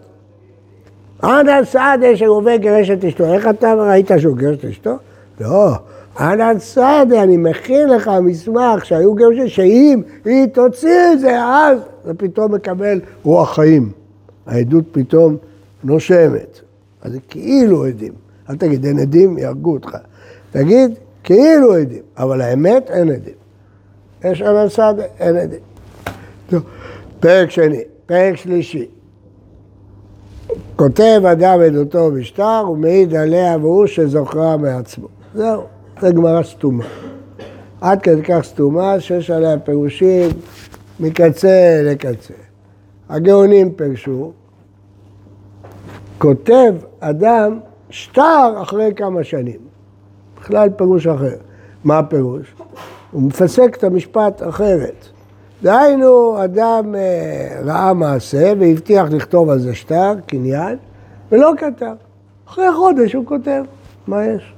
אנא 1.24 1.63
סעדה 1.63 2.15
שרובה 2.15 2.58
גירש 2.58 2.89
את 2.89 3.06
אשתו. 3.06 3.26
איך 3.26 3.48
אתה 3.48 3.74
ראית 3.74 4.12
שהוא 4.18 4.38
גירש 4.38 4.58
את 4.58 4.65
אשתו? 4.65 4.96
לא. 5.42 5.72
אנא 6.20 6.60
סעדה, 6.60 7.24
אני 7.24 7.38
מכין 7.38 7.89
לך 7.89 8.12
מסמך 8.22 8.86
שהיו 8.86 9.15
גירושים, 9.15 9.48
שאם 9.48 10.02
היא 10.26 10.48
תוציא 10.48 11.13
את 11.13 11.20
זה, 11.20 11.44
אז 11.44 11.80
זה 12.06 12.13
פתאום 12.13 12.54
מקבל 12.56 13.00
רוח 13.24 13.56
חיים. 13.56 13.92
העדות 14.48 14.84
פתאום 14.92 15.38
נושמת. 15.84 16.60
אז 17.02 17.12
זה 17.12 17.20
כאילו 17.30 17.86
עדים. 17.86 18.29
אל 18.50 18.56
תגיד, 18.56 18.86
אין 18.86 19.00
עדים, 19.00 19.38
יהרגו 19.38 19.74
אותך. 19.74 19.98
תגיד, 20.52 20.92
כאילו 21.24 21.76
עדים, 21.76 22.02
אבל 22.18 22.42
האמת, 22.42 22.90
אין 22.90 23.12
עדים. 23.12 23.34
יש 24.24 24.42
אנא 24.42 24.70
סעדה, 24.70 25.04
אין 25.20 25.36
עדים. 25.38 25.60
פרק 27.20 27.50
שני, 27.50 27.82
פרק 28.06 28.36
שלישי. 28.36 28.88
כותב 30.76 31.22
אדם 31.32 31.60
עדותו 31.62 32.12
בשטר 32.12 32.64
ומעיד 32.72 33.16
עליה 33.16 33.58
והוא 33.58 33.88
שזוכרה 33.88 34.58
מעצמו. 34.58 35.08
זהו, 35.36 35.64
זה 36.02 36.12
גמרא 36.12 36.44
סתומה. 36.44 36.86
עד 37.82 38.02
כדי 38.02 38.24
כך 38.24 38.42
סתומה 38.44 39.00
שיש 39.00 39.32
עליה 39.32 39.60
פירושים 39.60 40.30
מקצה 41.00 41.82
לקצה. 41.84 42.34
הגאונים 43.10 43.72
פירשו, 43.72 44.32
כותב 46.18 46.74
אדם 47.00 47.60
שטר 47.89 48.54
אחרי 48.62 48.91
כמה 48.95 49.23
שנים. 49.23 49.60
בכלל 50.41 50.69
פירוש 50.69 51.08
אחר. 51.08 51.36
מה 51.84 51.99
הפירוש? 51.99 52.54
הוא 53.12 53.21
מפסק 53.21 53.75
את 53.78 53.84
המשפט 53.84 54.41
אחרת. 54.49 55.06
דהיינו, 55.63 56.43
אדם 56.43 56.95
אה, 56.95 57.62
ראה 57.63 57.93
מעשה 57.93 58.54
והבטיח 58.60 59.08
לכתוב 59.12 59.49
על 59.49 59.60
זה 59.60 59.75
שטר, 59.75 60.13
קניין, 60.25 60.78
ולא 61.32 61.52
כתב. 61.58 61.95
אחרי 62.49 62.65
חודש 62.75 63.13
הוא 63.13 63.25
כותב, 63.25 63.63
מה 64.08 64.25
יש? 64.25 64.54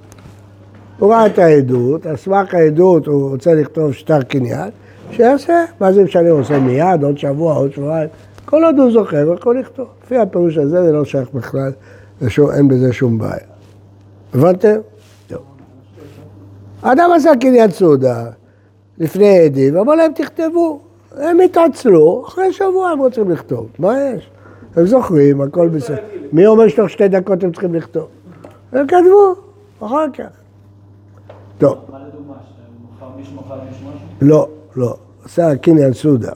הוא 0.99 1.13
ראה 1.13 1.25
את 1.25 1.39
העדות, 1.39 2.05
על 2.05 2.15
סמך 2.15 2.53
העדות 2.53 3.07
הוא 3.07 3.29
רוצה 3.29 3.53
לכתוב 3.53 3.93
שטר 3.93 4.21
קניין, 4.21 4.69
שיעשה, 5.11 5.65
מה 5.79 5.93
זה 5.93 6.03
משנה, 6.03 6.29
הוא 6.29 6.39
עושה 6.39 6.59
מיד, 6.59 7.03
עוד 7.03 7.17
שבוע, 7.17 7.55
עוד 7.55 7.73
שבועיים, 7.73 8.09
כל 8.45 8.63
עוד 8.63 8.79
הוא 8.79 8.91
זוכר, 8.91 9.23
הוא 9.23 9.35
יכול 9.35 9.59
לכתוב. 9.59 9.87
לפי 10.03 10.17
הפירוש 10.17 10.57
הזה 10.57 10.83
זה 10.83 10.91
לא 10.91 11.05
שייך 11.05 11.29
בכלל, 11.33 11.71
אין 12.53 12.67
בזה 12.67 12.93
שום 12.93 13.17
בעיה. 13.17 13.47
הבנתם? 14.33 14.75
טוב. 15.27 15.41
האדם 16.81 17.09
עשה 17.15 17.31
קניין 17.41 17.71
סעודה 17.71 18.29
לפני 18.97 19.39
עדים, 19.39 19.77
אמר 19.77 19.95
להם 19.95 20.11
תכתבו. 20.15 20.79
הם 21.17 21.39
התעצלו, 21.39 22.23
אחרי 22.27 22.53
שבוע 22.53 22.89
הם 22.89 22.99
רוצים 22.99 23.31
לכתוב, 23.31 23.67
מה 23.79 23.93
יש? 23.99 24.29
הם 24.75 24.85
זוכרים, 24.85 25.41
הכל 25.41 25.69
בסדר. 25.69 25.97
מי 26.31 26.45
אומר 26.45 26.67
שתוך 26.67 26.89
שתי 26.89 27.07
דקות 27.07 27.43
הם 27.43 27.51
צריכים 27.51 27.75
לכתוב? 27.75 28.07
הם 28.71 28.87
כתבו, 28.87 29.35
אחר 29.79 30.05
כך. 30.13 30.25
טוב. 31.57 31.77
מה 31.91 31.99
לדוגמה? 32.07 32.33
לא, 34.21 34.47
לא. 34.75 34.95
עשה 35.25 35.55
קניין 35.55 35.93
סודר. 35.93 36.31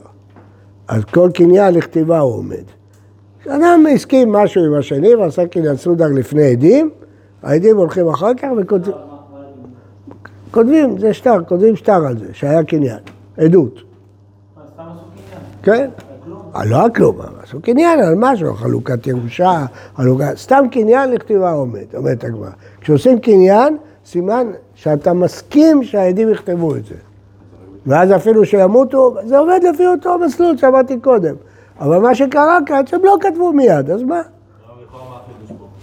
אז 0.88 1.04
כל 1.04 1.30
קניין 1.34 1.74
לכתיבה 1.74 2.18
הוא 2.18 2.34
עומד. 2.34 2.64
כשאדם 3.46 3.84
הסכים 3.94 4.32
משהו 4.32 4.64
עם 4.64 4.74
השני 4.74 5.14
ועשה 5.14 5.46
קניין 5.46 5.76
סודר 5.76 6.06
לפני 6.06 6.52
עדים, 6.52 6.90
העדים 7.42 7.76
הולכים 7.76 8.08
אחר 8.08 8.34
כך 8.34 8.48
וכותבים? 8.56 8.94
כותבים, 10.50 10.98
זה 10.98 11.14
שטר, 11.14 11.44
כותבים 11.48 11.76
שטר 11.76 12.06
על 12.06 12.18
זה, 12.18 12.26
שהיה 12.32 12.64
קניין, 12.64 12.98
עדות. 13.38 13.80
כן? 15.62 15.90
אה, 16.56 16.64
לא 16.64 16.84
על 16.84 16.90
כלום, 16.90 17.16
עשו 17.42 17.62
קניין 17.62 18.00
על 18.00 18.14
משהו, 18.16 18.54
חלוקת 18.54 19.06
ירושה, 19.06 19.66
חלוקת... 19.96 20.36
סתם 20.36 20.64
קניין 20.70 21.10
לכתיבה 21.10 21.52
עומד, 21.52 21.94
אומרת 21.94 22.24
הגמרא. 22.24 22.50
כשעושים 22.80 23.18
קניין, 23.18 23.76
סימן 24.06 24.46
שאתה 24.74 25.12
מסכים 25.12 25.84
שהעדים 25.84 26.30
יכתבו 26.30 26.76
את 26.76 26.84
זה. 26.84 26.94
ואז 27.86 28.12
אפילו 28.12 28.44
שימותו, 28.44 29.14
זה 29.24 29.38
עובד 29.38 29.60
לפי 29.74 29.86
אותו 29.86 30.18
מסלול 30.18 30.56
שאמרתי 30.56 30.98
קודם. 31.00 31.34
אבל 31.80 31.98
מה 31.98 32.14
שקרה 32.14 32.58
כאן, 32.66 32.86
שהם 32.86 33.04
לא 33.04 33.16
כתבו 33.20 33.52
מיד, 33.52 33.90
אז 33.90 34.02
מה? 34.02 34.22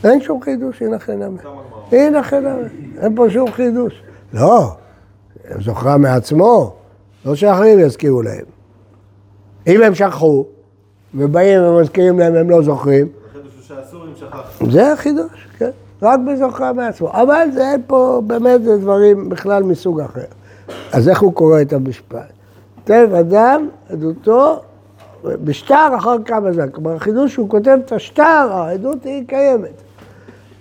אין 0.03 0.21
שום 0.21 0.41
חידוש, 0.41 0.81
הנה 0.81 0.99
חינם. 0.99 1.35
הנה 1.91 2.23
חינם, 2.23 2.57
אין 3.01 3.15
פה 3.15 3.29
שום 3.29 3.51
חידוש. 3.51 4.03
לא, 4.33 4.71
הם 5.49 5.61
זוכרה 5.61 5.97
מעצמו, 5.97 6.73
לא 7.25 7.35
שאחרים 7.35 7.79
יזכירו 7.79 8.21
להם. 8.21 8.45
אם 9.67 9.83
הם 9.83 9.95
שכחו, 9.95 10.45
ובאים 11.15 11.63
ומזכירים 11.63 12.19
להם, 12.19 12.35
הם 12.35 12.49
לא 12.49 12.61
זוכרים. 12.61 13.07
זה 14.69 14.93
החידוש, 14.93 15.47
כן. 15.57 15.69
רק 16.01 16.19
בזוכרה 16.27 16.73
מעצמו. 16.73 17.11
אבל 17.11 17.47
זה 17.53 17.71
אין 17.71 17.81
פה, 17.87 18.21
באמת, 18.27 18.63
זה 18.63 18.77
דברים 18.77 19.29
בכלל 19.29 19.63
מסוג 19.63 20.01
אחר. 20.01 20.21
אז 20.91 21.09
איך 21.09 21.21
הוא 21.21 21.33
קורא 21.33 21.61
את 21.61 21.73
המשפט? 21.73 22.31
כותב 22.75 23.09
אדם, 23.19 23.67
עדותו, 23.89 24.61
בשטר 25.23 25.89
אחר 25.97 26.15
כמה 26.25 26.51
זמן. 26.51 26.69
כלומר, 26.71 26.95
החידוש 26.95 27.35
הוא 27.35 27.49
כותב 27.49 27.77
את 27.85 27.91
השטר, 27.91 28.49
העדות 28.51 29.03
היא 29.03 29.27
קיימת. 29.27 29.81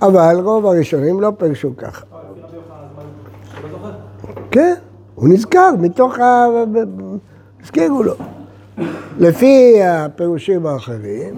אבל 0.03 0.41
רוב 0.43 0.67
הראשונים 0.67 1.21
לא 1.21 1.33
פירשו 1.39 1.77
ככה. 1.77 2.05
שהוא? 2.51 2.61
כן, 4.51 4.75
הוא 5.15 5.29
נזכר 5.29 5.71
מתוך 5.79 6.19
ה... 6.19 6.47
הזכירו 7.63 8.03
לו. 8.03 8.15
לפי 9.19 9.83
הפירושים 9.85 10.67
האחרים, 10.67 11.35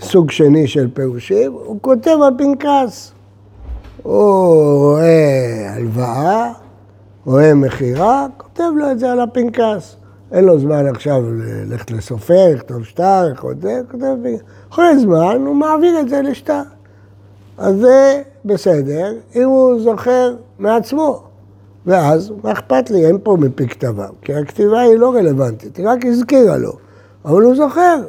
סוג 0.00 0.30
שני 0.30 0.66
של 0.66 0.88
פירושים, 0.94 1.52
הוא 1.52 1.78
כותב 1.80 2.16
על 2.26 2.34
פנקס. 2.38 3.12
הוא 4.02 4.14
רואה 4.80 5.72
הלוואה, 5.74 6.52
רואה 7.26 7.54
מכירה, 7.54 8.26
כותב 8.36 8.70
לו 8.76 8.90
את 8.90 8.98
זה 8.98 9.12
על 9.12 9.20
הפנקס. 9.20 9.96
אין 10.32 10.44
לו 10.44 10.58
זמן 10.58 10.86
עכשיו 10.86 11.22
ללכת 11.32 11.90
לסופר, 11.90 12.54
לכתוב 12.54 12.84
שטר, 12.84 13.34
כותב. 13.34 13.82
אחרי 14.70 14.98
זמן 14.98 15.42
הוא 15.46 15.56
מעביר 15.56 16.00
את 16.00 16.08
זה 16.08 16.22
לשטר. 16.22 16.62
אז 17.58 17.76
זה 17.76 18.22
בסדר, 18.44 19.14
אם 19.36 19.42
הוא 19.42 19.80
זוכר 19.80 20.34
מעצמו. 20.58 21.22
ואז, 21.86 22.32
מה 22.42 22.52
אכפת 22.52 22.90
לי? 22.90 23.06
אין 23.06 23.18
פה 23.22 23.36
מפי 23.40 23.68
כתביו, 23.68 24.08
כי 24.22 24.34
הכתיבה 24.34 24.80
היא 24.80 24.98
לא 24.98 25.14
רלוונטית, 25.14 25.76
היא 25.76 25.88
רק 25.88 26.06
הזכירה 26.06 26.56
לו, 26.56 26.72
אבל 27.24 27.42
הוא 27.42 27.54
זוכר. 27.54 28.02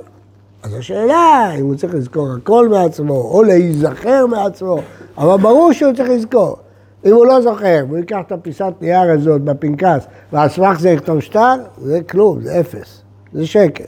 אז 0.63 0.73
השאלה, 0.73 1.51
אם 1.59 1.65
הוא 1.65 1.75
צריך 1.75 1.93
לזכור 1.93 2.27
הכל 2.37 2.69
מעצמו, 2.69 3.13
או 3.13 3.43
להיזכר 3.43 4.25
מעצמו, 4.25 4.79
אבל 5.17 5.37
ברור 5.37 5.73
שהוא 5.73 5.93
צריך 5.93 6.09
לזכור. 6.09 6.57
אם 7.05 7.13
הוא 7.13 7.25
לא 7.25 7.41
זוכר, 7.41 7.83
והוא 7.87 7.97
ייקח 7.97 8.19
את 8.27 8.31
הפיסת 8.31 8.73
נייר 8.81 9.11
הזאת 9.11 9.41
בפנקס, 9.41 10.07
ועל 10.33 10.49
סמך 10.49 10.79
זה 10.79 10.89
יכתוב 10.89 11.19
שטר, 11.19 11.55
זה 11.77 11.99
כלום, 12.03 12.41
זה 12.41 12.59
אפס, 12.59 13.01
זה 13.33 13.47
שקר. 13.47 13.83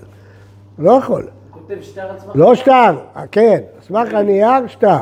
הוא 0.78 0.86
לא 0.86 0.92
יכול. 0.92 1.28
כותב 1.52 1.76
שטר 1.82 2.02
על 2.02 2.20
סמך... 2.20 2.36
לא 2.36 2.56
שטר, 2.56 2.96
כן, 3.32 3.60
על 3.76 3.82
סמך 3.88 4.14
הנייר 4.14 4.68
שטר. 4.68 4.98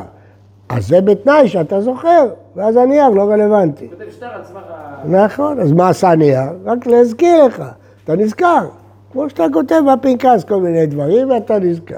אז 0.68 0.88
זה 0.88 1.00
בתנאי 1.00 1.48
שאתה 1.48 1.80
זוכר, 1.80 2.26
ואז 2.56 2.76
הנייר 2.76 3.08
לא 3.08 3.22
רלוונטי. 3.22 3.88
כותב 3.88 4.10
שטר 4.10 4.26
על 4.26 4.44
סמך 4.44 4.62
ה... 4.70 5.08
נכון, 5.08 5.60
אז 5.60 5.72
מה 5.72 5.88
עשה 5.88 6.14
נייר? 6.14 6.50
רק 6.64 6.86
להזכיר 6.86 7.44
לך, 7.44 7.62
אתה 8.04 8.16
נזכר. 8.16 8.68
כמו 9.12 9.30
שאתה 9.30 9.44
כותב 9.52 9.80
בפנקס 9.92 10.44
כל 10.44 10.60
מיני 10.60 10.86
דברים 10.86 11.30
ואתה 11.30 11.58
נזכר. 11.58 11.96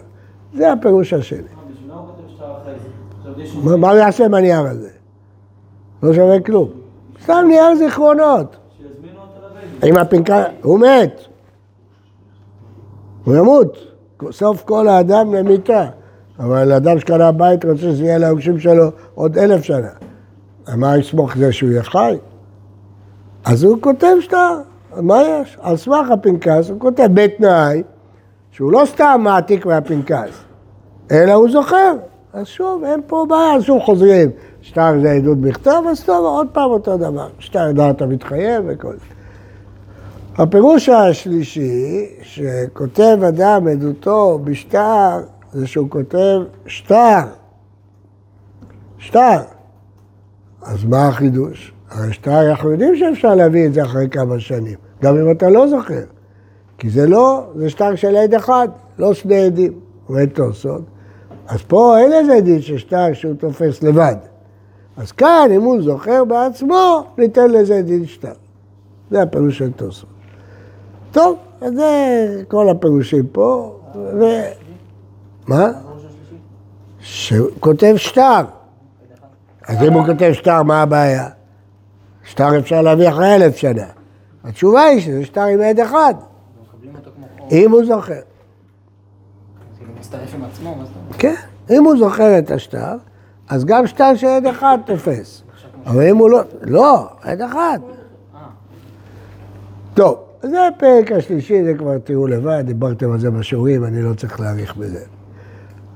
זה 0.55 0.72
הפירוש 0.72 1.12
השני. 1.12 1.38
הוא 3.55 3.76
מה 3.76 3.90
הוא 3.90 3.98
יעשה 3.98 4.24
עם 4.24 4.35
הנייר 4.35 4.61
הזה? 4.61 4.95
לא 6.02 6.12
שווה 6.12 6.40
כלום. 6.40 6.68
סתם 7.22 7.44
נייר 7.48 7.74
זיכרונות. 7.78 8.56
עם 9.85 9.96
הפנקס, 9.96 10.44
הוא 10.62 10.80
מת. 10.80 11.20
הוא 13.24 13.37
ימות. 13.37 13.78
סוף 14.30 14.62
כל 14.62 14.88
האדם 14.88 15.35
למיתה. 15.35 15.87
אבל 16.38 16.72
אדם 16.72 16.98
שקנה 16.98 17.32
בית 17.32 17.64
רוצה 17.64 17.80
שזה 17.80 18.04
יהיה 18.04 18.18
ליורשים 18.18 18.59
שלו 18.59 18.90
עוד 19.14 19.38
אלף 19.38 19.62
שנה. 19.62 19.88
מה 20.76 20.98
יסמוך 20.98 21.37
זה 21.37 21.52
שהוא 21.52 21.70
יהיה 21.70 21.82
חי? 21.82 22.16
אז 23.44 23.64
הוא 23.64 23.78
כותב 23.80 24.16
שטר, 24.20 24.59
מה 24.96 25.22
יש? 25.22 25.59
על 25.61 25.76
סמך 25.76 26.11
הפנקס 26.11 26.70
הוא 26.70 26.80
כותב 26.80 27.09
בתנאי 27.14 27.82
שהוא 28.50 28.72
לא 28.72 28.82
סתם 28.87 29.20
מעתיק 29.24 29.66
מהפנקס, 29.66 30.44
אלא 31.11 31.32
הוא 31.32 31.50
זוכר. 31.50 31.92
אז 32.32 32.46
שוב, 32.46 32.85
אין 32.85 33.00
פה 33.06 33.26
בעיה, 33.28 33.62
שוב 33.62 33.82
חוזרים. 33.82 34.30
שטר 34.66 35.00
זה 35.02 35.11
עדות 35.11 35.38
בכתב, 35.38 35.83
אז 35.90 36.05
טוב, 36.05 36.24
עוד 36.24 36.46
פעם 36.52 36.70
אותו 36.70 36.96
דבר. 36.96 37.29
שטר 37.38 37.72
דעת 37.72 38.02
המתחייב 38.02 38.64
וכל 38.66 38.92
זה. 38.92 39.14
הפירוש 40.42 40.88
השלישי, 40.88 42.07
שכותב 42.22 43.18
אדם 43.29 43.68
עדותו 43.68 44.40
בשטר, 44.44 45.20
זה 45.52 45.66
שהוא 45.66 45.90
כותב 45.90 46.40
שטר. 46.66 47.18
שטר. 48.98 49.40
אז 50.62 50.85
מה 50.85 51.09
החידוש? 51.09 51.72
הרי 51.90 52.12
שטר, 52.12 52.50
אנחנו 52.50 52.70
יודעים 52.70 52.96
שאפשר 52.96 53.35
להביא 53.35 53.66
את 53.66 53.74
זה 53.74 53.83
אחרי 53.83 54.09
כמה 54.09 54.40
שנים, 54.40 54.79
גם 55.02 55.16
אם 55.18 55.31
אתה 55.31 55.48
לא 55.48 55.68
זוכר. 55.68 56.05
כי 56.79 56.90
זה 56.90 57.07
לא, 57.07 57.46
זה 57.57 57.70
שטר 57.70 57.94
של 57.94 58.16
עד 58.16 58.35
אחד, 58.35 58.68
לא 58.98 59.14
שני 59.14 59.40
עדים, 59.40 59.72
תוספות. 60.35 60.83
אז 61.48 61.62
פה 61.62 61.98
אין 61.98 62.12
איזה 62.12 62.40
דין 62.40 62.61
של 62.61 62.79
שטר 62.79 63.12
שהוא 63.12 63.35
תופס 63.35 63.83
לבד. 63.83 64.16
אז 64.96 65.12
כאן, 65.12 65.48
אם 65.54 65.62
הוא 65.62 65.82
זוכר 65.82 66.24
בעצמו, 66.24 67.04
ניתן 67.18 67.50
לזה 67.50 67.82
דין 67.82 68.06
שטר. 68.06 68.32
זה 69.11 69.22
הפירוש 69.22 69.59
של 69.59 69.72
תוספות. 69.72 70.11
טוב, 71.12 71.38
אז 71.61 71.74
זה 71.74 72.42
כל 72.48 72.68
הפירושים 72.68 73.26
פה, 73.32 73.78
ו... 73.94 74.24
מה? 75.46 75.70
שהוא 77.00 77.48
כותב 77.61 77.94
שטר. 77.96 78.40
אז 79.68 79.82
אם 79.82 79.92
הוא 79.92 80.06
כותב 80.06 80.32
שטר, 80.32 80.62
מה 80.62 80.82
הבעיה? 80.82 81.28
שטר 82.24 82.59
אפשר 82.59 82.82
להביא 82.82 83.09
אחרי 83.09 83.35
אלף 83.35 83.56
שנה. 83.56 83.87
התשובה 84.44 84.82
היא 84.82 85.00
שזה 85.00 85.24
שטר 85.24 85.44
עם 85.44 85.61
עד 85.61 85.80
אחד. 85.80 86.14
אם 87.52 87.70
הוא 87.70 87.85
זוכר. 87.85 88.20
כן, 91.18 91.35
אם 91.70 91.85
הוא 91.85 91.98
זוכר 91.98 92.38
את 92.38 92.50
השטר, 92.50 92.96
אז 93.48 93.64
גם 93.64 93.87
שטר 93.87 94.14
של 94.14 94.26
עד 94.26 94.46
אחד 94.46 94.78
תופס. 94.87 95.42
אבל 95.87 96.09
אם 96.09 96.16
הוא 96.16 96.30
לא... 96.30 96.40
לא, 96.62 97.09
עד 97.22 97.42
אחד. 97.42 97.78
טוב, 99.94 100.18
זה 100.42 100.66
הפרק 100.66 101.12
השלישי, 101.12 101.64
זה 101.64 101.74
כבר 101.74 101.98
תראו 101.98 102.26
לבד, 102.26 102.62
דיברתם 102.66 103.12
על 103.12 103.20
זה 103.20 103.30
בשיעורים, 103.30 103.85
אני 103.85 104.02
לא 104.02 104.14
צריך 104.14 104.40
להאריך 104.40 104.76
בזה. 104.76 105.04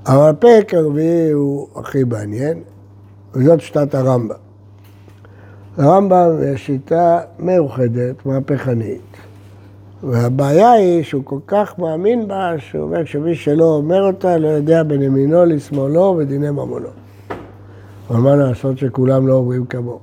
אבל 0.06 0.30
הפרק 0.30 0.74
הרביעי 0.74 1.30
הוא 1.30 1.68
הכי 1.76 2.04
מעניין, 2.04 2.62
וזאת 3.34 3.60
שיטת 3.60 3.94
הרמב"ם. 3.94 4.34
לרמב"ם 5.78 6.28
יש 6.54 6.66
שיטה 6.66 7.20
מיוחדת, 7.38 8.26
מהפכנית. 8.26 9.16
והבעיה 10.02 10.72
היא 10.72 11.02
שהוא 11.02 11.22
כל 11.24 11.38
כך 11.46 11.78
מאמין 11.78 12.28
בה, 12.28 12.54
שהוא 12.58 12.82
אומר 12.82 13.04
שמי 13.04 13.34
שלא 13.34 13.64
אומר 13.64 14.02
אותה 14.02 14.38
לא 14.38 14.48
יודע 14.48 14.82
בין 14.82 15.02
ימינו 15.02 15.44
לשמאלו 15.44 16.16
ודיני 16.18 16.50
ממונו. 16.50 16.88
אבל 18.10 18.18
מה 18.18 18.36
לעשות 18.36 18.78
שכולם 18.78 19.26
לא 19.26 19.34
אומרים 19.34 19.66
כמוהו? 19.66 19.98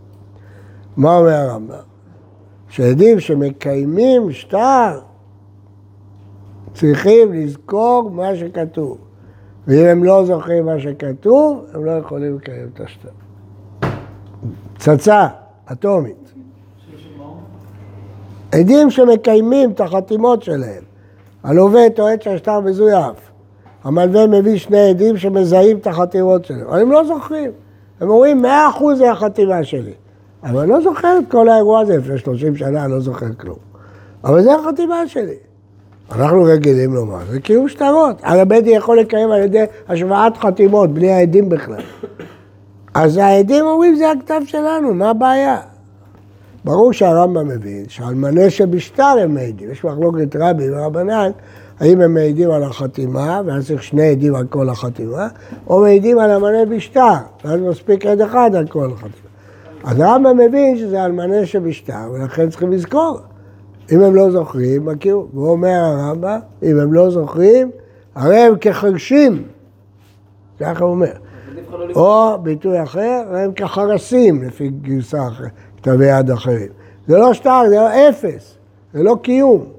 מה 0.97 1.17
אומר 1.17 1.33
הרמב"ם? 1.33 1.75
שעדים 2.69 3.19
שמקיימים 3.19 4.31
שטר 4.31 4.99
צריכים 6.73 7.33
לזכור 7.33 8.11
מה 8.11 8.35
שכתוב. 8.35 8.97
ואם 9.67 9.85
הם 9.85 10.03
לא 10.03 10.25
זוכרים 10.25 10.65
מה 10.65 10.79
שכתוב, 10.79 11.65
הם 11.73 11.85
לא 11.85 11.91
יכולים 11.91 12.35
לקיים 12.35 12.69
את 12.73 12.81
השטר. 12.81 13.09
פצצה 14.73 15.27
אטומית. 15.71 16.33
עדים 18.51 18.89
שמקיימים 18.89 19.71
את 19.71 19.81
החתימות 19.81 20.43
שלהם. 20.43 20.83
הלווה 21.43 21.89
טוען 21.95 22.21
שהשטר 22.21 22.59
מזויף. 22.59 23.31
המלווה 23.83 24.27
מביא 24.27 24.57
שני 24.57 24.89
עדים 24.89 25.17
שמזהים 25.17 25.77
את 25.77 25.87
החתימות 25.87 26.45
שלהם. 26.45 26.67
אבל 26.67 26.81
הם 26.81 26.91
לא 26.91 27.03
זוכרים. 27.03 27.51
הם 28.01 28.09
אומרים, 28.09 28.41
מאה 28.41 28.69
אחוז 28.69 28.97
זה 28.97 29.11
החתימה 29.11 29.63
שלי. 29.63 29.93
אבל 30.43 30.59
אני 30.59 30.69
לא 30.69 30.81
זוכר 30.81 31.17
את 31.19 31.31
כל 31.31 31.49
האירוע 31.49 31.79
הזה 31.79 31.97
לפני 31.97 32.17
30 32.17 32.55
שנה, 32.55 32.85
אני 32.85 32.91
לא 32.91 32.99
זוכר 32.99 33.33
כלום. 33.37 33.57
אבל 34.23 34.41
זה 34.43 34.55
החתימה 34.55 35.07
שלי. 35.07 35.35
אנחנו 36.11 36.43
רגילים 36.43 36.93
לומר, 36.93 37.19
זה 37.29 37.39
קיום 37.39 37.69
שטרות. 37.69 38.19
הרי 38.23 38.45
בית 38.45 38.63
דין 38.63 38.77
יכול 38.77 38.99
לקיים 38.99 39.31
על 39.31 39.43
ידי 39.43 39.63
השוואת 39.87 40.37
חתימות, 40.37 40.93
בלי 40.93 41.11
העדים 41.11 41.49
בכלל. 41.49 41.81
אז 42.93 43.17
העדים 43.17 43.65
אומרים, 43.65 43.95
זה 43.95 44.11
הכתב 44.11 44.41
שלנו, 44.45 44.93
מה 44.93 45.09
הבעיה? 45.09 45.57
ברור 46.65 46.93
שהרמב"ם 46.93 47.47
מבין 47.47 47.85
שעל 47.87 48.13
מנה 48.13 48.49
שבשטר 48.49 49.15
הם 49.21 49.33
מעידים. 49.33 49.71
יש 49.71 49.83
מחלוקת 49.83 50.35
רבי 50.39 50.69
ורבנן, 50.71 51.31
האם 51.79 52.01
הם 52.01 52.13
מעידים 52.13 52.51
על 52.51 52.63
החתימה, 52.63 53.41
ואז 53.45 53.67
צריך 53.67 53.83
שני 53.83 54.07
עדים 54.07 54.35
על 54.35 54.47
כל 54.47 54.69
החתימה, 54.69 55.27
או 55.67 55.79
מעידים 55.81 56.19
על 56.19 56.31
המנה 56.31 56.65
בשטר, 56.65 57.15
ואז 57.45 57.59
מספיק 57.61 58.05
עד 58.05 58.21
אחד 58.21 58.55
על 58.55 58.67
כל 58.67 58.91
החתימה. 58.93 59.27
אז 59.83 59.99
הרמב"ם 59.99 60.37
מבין 60.37 60.77
שזה 60.77 61.03
על 61.03 61.11
מנה 61.11 61.45
שבשטר, 61.45 62.11
ולכן 62.13 62.49
צריכים 62.49 62.71
לזכור. 62.71 63.19
אם 63.91 64.01
הם 64.01 64.15
לא 64.15 64.31
זוכרים, 64.31 64.85
מכירו. 64.85 65.27
והוא 65.33 65.49
אומר 65.49 65.69
הרמב"ם, 65.69 66.39
אם 66.63 66.79
הם 66.79 66.93
לא 66.93 67.09
זוכרים, 67.09 67.71
הרי 68.15 68.37
הם 68.37 68.53
כחרשים. 68.61 69.43
ככה 70.59 70.83
הוא 70.83 70.91
אומר. 70.91 71.11
או 71.95 72.37
ביטוי 72.43 72.83
אחר, 72.83 73.23
הם 73.35 73.51
כחרסים, 73.51 74.43
לפי 74.43 74.69
גרסה 74.69 75.27
אחרת, 75.27 75.51
כתבי 75.77 76.05
יד 76.05 76.31
אחרים. 76.31 76.69
זה 77.07 77.17
לא 77.17 77.33
שטר, 77.33 77.61
זה 77.69 77.75
לא 77.75 78.09
אפס, 78.09 78.57
זה 78.93 79.03
לא 79.03 79.17
קיום. 79.21 79.76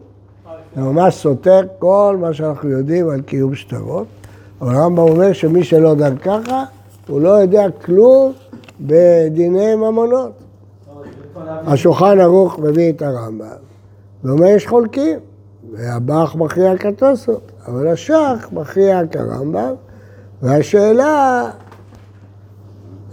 זה 0.79 0.85
ממש 0.85 1.14
סותר 1.14 1.61
כל 1.79 2.17
מה 2.21 2.35
שאנחנו 2.35 2.69
יודעים 2.69 3.09
על 3.09 3.23
קיום 3.23 3.55
שטרות. 3.55 4.07
אבל 4.61 4.75
הרמב"ם 4.75 4.99
אומר 4.99 5.33
שמי 5.33 5.64
שלא 5.64 5.95
דן 5.95 6.17
ככה, 6.17 6.64
הוא 7.09 7.21
לא 7.21 7.29
יודע 7.29 7.67
כלום 7.85 8.33
בדיני 8.81 9.75
ממונות. 9.75 10.33
השולחן 11.47 12.21
ערוך 12.21 12.59
מביא 12.59 12.93
את 12.93 13.03
הרמב"ם, 13.03 13.47
ואומר 14.25 14.47
יש 14.47 14.67
חולקים, 14.67 15.19
והבח 15.73 16.35
מכריע 16.38 16.77
כתוסות, 16.77 17.53
אבל 17.67 17.88
השח 17.88 18.49
מכריע 18.53 19.01
כרמב"ם, 19.11 19.75
והשאלה, 20.43 21.45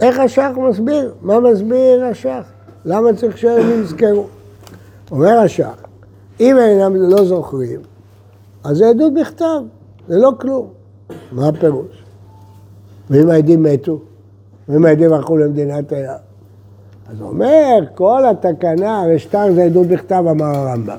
איך 0.00 0.18
השח 0.18 0.50
מסביר? 0.56 1.14
מה 1.22 1.40
מסביר 1.40 2.04
השח? 2.04 2.42
למה 2.84 3.12
צריך 3.12 3.38
שהם 3.38 3.80
יזכרו? 3.82 4.26
אומר 5.10 5.38
השח, 5.38 5.85
אם 6.40 6.56
אינם 6.58 6.96
לא 6.96 7.24
זוכרים, 7.24 7.80
אז 8.64 8.76
זה 8.76 8.88
עדות 8.88 9.14
בכתב, 9.14 9.60
זה 10.08 10.18
לא 10.18 10.32
כלום. 10.40 10.68
מה 11.32 11.48
הפירוש? 11.48 12.04
ואם 13.10 13.30
העדים 13.30 13.62
מתו? 13.62 13.98
ואם 14.68 14.84
העדים 14.84 15.12
הלכו 15.12 15.36
למדינת 15.36 15.92
הים? 15.92 16.10
אז 17.10 17.20
הוא 17.20 17.28
אומר, 17.28 17.78
כל 17.94 18.22
התקנה, 18.30 19.02
הרי 19.02 19.18
שטר 19.18 19.52
זה 19.54 19.62
עדות 19.62 19.86
בכתב, 19.86 20.24
אמר 20.30 20.56
הרמב"ם. 20.56 20.96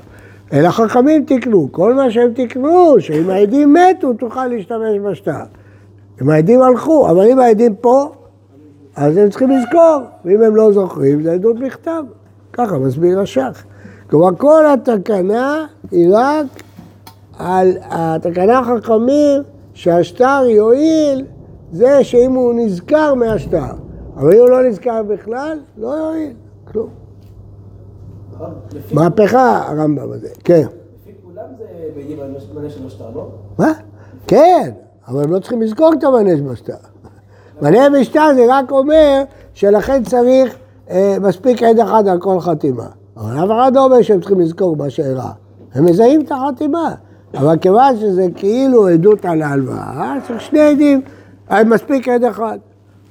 אלא 0.52 0.68
חכמים 0.68 1.24
תקנו, 1.24 1.68
כל 1.72 1.94
מה 1.94 2.10
שהם 2.10 2.32
תקנו, 2.34 3.00
שאם 3.00 3.30
העדים 3.30 3.74
מתו, 3.74 4.12
תוכל 4.12 4.46
להשתמש 4.46 4.98
בשטר. 5.10 5.44
אם 6.22 6.30
העדים 6.30 6.62
הלכו, 6.62 7.10
אבל 7.10 7.26
אם 7.26 7.38
העדים 7.38 7.74
פה, 7.74 8.12
אז 8.96 9.16
הם 9.16 9.30
צריכים 9.30 9.50
לזכור, 9.50 9.98
ואם 10.24 10.42
הם 10.42 10.56
לא 10.56 10.72
זוכרים, 10.72 11.22
זה 11.22 11.32
עדות 11.32 11.58
בכתב. 11.58 12.02
ככה 12.52 12.78
מסביר 12.78 13.20
השח. 13.20 13.64
כלומר, 14.10 14.28
כל 14.36 14.64
התקנה 14.66 15.66
היא 15.90 16.08
רק 16.12 16.46
על 17.38 17.72
התקנה 17.82 18.58
החכמים 18.58 19.42
שהשטר 19.74 20.44
יועיל, 20.48 21.24
זה 21.72 22.04
שאם 22.04 22.32
הוא 22.32 22.54
נזכר 22.56 23.14
מהשטר. 23.14 23.72
אבל 24.16 24.34
אם 24.34 24.38
הוא 24.38 24.48
לא 24.48 24.68
נזכר 24.68 25.02
בכלל, 25.02 25.58
לא 25.76 25.88
יועיל, 25.88 26.32
כלום. 26.64 26.88
מהפכה 28.92 29.68
הרמב"ם 29.68 30.12
הזה, 30.12 30.28
כן. 30.44 30.66
לפי 31.02 31.12
כולם 31.24 31.44
זה 31.58 31.64
בעדים 31.96 32.18
מנה 32.54 32.70
של 32.70 32.86
השטר, 32.86 33.10
לא? 33.14 33.28
מה? 33.58 33.72
כן, 34.26 34.70
אבל 35.08 35.24
הם 35.24 35.32
לא 35.32 35.38
צריכים 35.38 35.62
לזכור 35.62 35.92
את 35.98 36.04
המנה 36.04 36.50
בשטר. 36.50 36.74
מנה 37.62 38.00
בשטר 38.00 38.34
זה 38.34 38.44
רק 38.48 38.70
אומר 38.70 39.22
שלכן 39.54 40.04
צריך 40.04 40.56
אה, 40.90 41.16
מספיק 41.20 41.62
עד 41.62 41.80
אחד 41.80 42.08
על 42.08 42.20
כל 42.20 42.40
חתימה. 42.40 42.86
אבל 43.18 43.38
אף 43.38 43.44
אחד 43.44 43.72
לא 43.74 43.84
אומר 43.84 44.02
שהם 44.02 44.20
צריכים 44.20 44.40
לזכור 44.40 44.76
מה 44.76 44.90
שאירע. 44.90 45.30
הם 45.74 45.84
מזהים 45.84 46.20
את 46.20 46.32
החתימה. 46.32 46.94
אבל 47.34 47.56
כיוון 47.56 47.96
שזה 47.96 48.26
כאילו 48.34 48.88
עדות 48.88 49.24
על 49.24 49.42
ההלוואה, 49.42 50.14
צריך 50.26 50.40
שני 50.40 50.60
עדים, 50.60 51.00
מספיק 51.66 52.08
עד 52.08 52.24
אחד. 52.24 52.58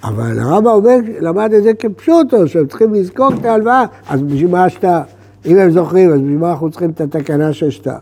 אבל 0.03 0.39
הרמב"ם 0.39 0.71
אומר, 0.71 0.97
למד 1.19 1.53
את 1.53 1.63
זה 1.63 1.73
כפשוטו, 1.73 2.47
שהם 2.47 2.67
צריכים 2.67 2.93
לזכור 2.93 3.29
את 3.39 3.45
ההלוואה, 3.45 3.85
אז 4.09 4.21
בשביל 4.21 4.51
מה 4.51 4.65
השטר? 4.65 4.99
אם 5.45 5.57
הם 5.57 5.71
זוכרים, 5.71 6.09
אז 6.09 6.19
בשביל 6.19 6.37
מה 6.37 6.51
אנחנו 6.51 6.69
צריכים 6.69 6.89
את 6.89 7.01
התקנה 7.01 7.53
של 7.53 7.69
שטר? 7.69 7.97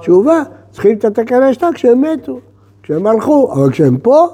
תשובה, 0.00 0.42
צריכים 0.70 0.96
את 0.96 1.04
התקנה 1.04 1.54
שטר 1.54 1.68
כשהם 1.74 2.00
מתו, 2.00 2.38
כשהם 2.82 3.06
הלכו, 3.06 3.52
אבל 3.52 3.70
כשהם 3.70 3.98
פה, 3.98 4.26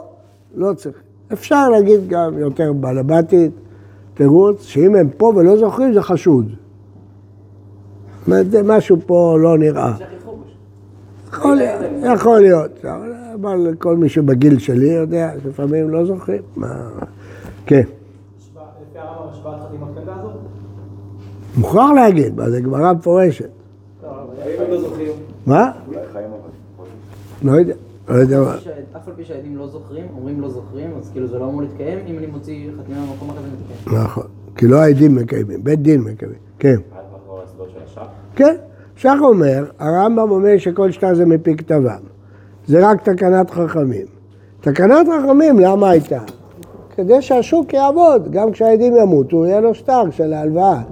לא 0.55 0.73
צריך. 0.73 0.97
אפשר 1.33 1.69
להגיד 1.69 2.01
גם 2.09 2.39
יותר 2.39 2.73
בלבטית, 2.73 3.53
תירוץ, 4.15 4.63
שאם 4.63 4.95
הם 4.95 5.09
פה 5.17 5.33
ולא 5.37 5.57
זוכרים, 5.57 5.95
זה 5.95 6.03
חשוד. 6.03 6.63
זאת 8.27 8.55
אומרת, 8.55 8.65
משהו 8.65 8.97
פה 9.07 9.37
לא 9.41 9.59
נראה. 9.59 9.93
יכול 11.33 11.57
להיות, 11.57 11.81
יכול 12.15 12.41
להיות, 12.41 12.85
אבל 13.35 13.75
כל 13.79 13.97
מי 13.97 14.09
שבגיל 14.09 14.59
שלי 14.59 14.87
יודע, 14.87 15.31
לפעמים 15.47 15.91
לא 15.91 16.05
זוכרים. 16.05 16.43
מה... 16.57 16.89
כן. 17.67 17.81
לפי 17.81 18.99
הרמב"ם 18.99 19.29
השוואת 19.31 19.61
חתימת 19.69 19.89
קנדה 19.95 20.15
הזאת? 20.21 20.33
מוכרח 21.57 21.91
להגיד, 21.91 22.37
מה 22.37 22.51
זה 22.51 22.61
גמרא 22.61 22.93
מפורשת. 22.93 23.49
לא? 24.03 24.11
מה? 25.47 25.71
לא 27.43 27.53
יודע, 27.53 27.75
לא 28.09 28.15
יודע 28.15 28.41
מה. 28.41 28.57
אף 28.97 29.09
על 29.09 29.15
פי 29.17 29.25
שהעדים 29.25 29.57
לא 29.57 29.67
זוכרים, 29.69 30.05
אומרים 30.17 30.41
לא 30.41 30.49
זוכרים, 30.49 30.91
אז 30.99 31.11
כאילו 31.13 31.27
זה 31.27 31.39
לא 31.39 31.45
אמור 31.45 31.63
להתקיים, 31.63 31.99
אם 32.07 32.19
אני 32.19 32.27
מוציא 32.27 32.71
חתימה 32.79 33.01
במקום 33.13 33.31
אחר 33.31 33.41
זה 33.41 33.47
מתקיים. 33.47 34.03
נכון, 34.05 34.27
כי 34.57 34.67
לא 34.67 34.77
העדים 34.77 35.15
מקיימים, 35.15 35.65
בית 35.65 35.83
דין 35.83 36.01
מקיימים, 36.01 36.39
כן. 36.59 36.69
עד 36.69 37.05
מחר 37.13 37.41
ההסבר 37.41 37.65
של 37.69 37.79
השח. 37.84 37.84
כן, 38.37 38.55
שח 38.97 39.17
אומר, 39.21 39.65
הרמב"ם 39.79 40.31
אומר 40.31 40.59
שכל 40.59 40.91
שטר 40.91 41.15
זה 41.15 41.27
מפי 41.27 41.57
כתבם. 41.57 42.01
זה 42.67 42.89
רק 42.89 43.09
תקנת 43.09 43.51
חכמים. 43.51 44.07
תקנת 44.61 45.07
חכמים, 45.07 45.59
למה 45.59 45.91
הייתה? 45.91 46.21
כדי 46.97 47.23
שהשוק 47.23 47.73
יעבוד, 47.73 48.31
גם 48.31 48.53
כשהעדים 48.53 48.97
ימותו, 48.97 49.47
יהיה 49.47 49.61
לו 49.61 49.75
שטר 49.75 50.11
של 50.11 50.33
ההלוואה. 50.33 50.83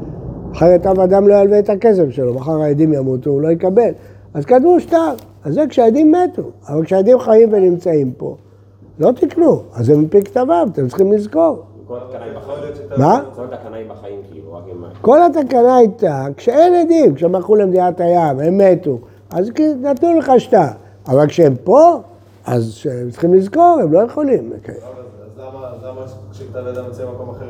אחרת 0.53 0.87
אף 0.87 0.99
אדם 0.99 1.29
לא 1.29 1.35
ילווה 1.35 1.59
את 1.59 1.71
הכסף 1.71 2.11
שלו, 2.11 2.35
מחר 2.35 2.62
העדים 2.62 2.93
ימותו, 2.93 3.31
הוא 3.31 3.41
לא 3.41 3.49
יקבל. 3.49 3.91
אז 4.35 4.44
כתבו 4.44 4.81
שטר, 4.81 5.15
אז 5.44 5.55
זה 5.55 5.65
כשהעדים 5.69 6.13
מתו. 6.13 6.42
אבל 6.69 6.85
כשהעדים 6.85 7.19
חיים 7.19 7.48
ונמצאים 7.53 8.13
פה, 8.13 8.37
לא 8.98 9.13
תקנו, 9.13 9.63
אז 9.75 9.87
זה 9.87 9.96
מפי 9.96 10.23
כתבם, 10.23 10.67
אתם 10.73 10.88
צריכים 10.88 11.13
לזכור. 11.13 11.63
כל 11.87 11.98
התקנה 11.98 12.24
היא 12.24 12.33
בחיים. 12.37 12.58
מה? 12.98 13.20
כל 13.35 13.44
התקנה 13.44 13.76
היא 13.76 13.90
בחיים, 13.90 14.20
כאילו, 14.30 14.52
רק 14.52 14.62
עם... 14.66 14.85
כל 15.00 15.18
התקנה 15.22 15.76
הייתה, 15.76 16.26
כשאין 16.37 16.74
עדים, 16.74 17.14
כשהם 17.14 17.35
הלכו 17.35 17.56
למדינת 17.56 18.00
הים, 18.00 18.40
הם 18.40 18.58
מתו, 18.58 18.98
אז 19.30 19.50
נתנו 19.80 20.18
לך 20.18 20.33
שטר. 20.38 20.66
אבל 21.08 21.26
כשהם 21.26 21.54
פה, 21.64 22.00
אז 22.46 22.83
הם 22.90 23.10
צריכים 23.10 23.35
לזכור, 23.35 23.78
הם 23.83 23.92
לא 23.92 23.98
יכולים. 23.98 24.52
אז 24.52 25.38
למה 25.38 25.66
אז 25.66 25.85
למה 25.85 26.00
כשכתב 26.33 26.62
ידם 26.72 26.85
יוצא 26.85 27.04
במקום 27.04 27.30
אחר 27.30 27.46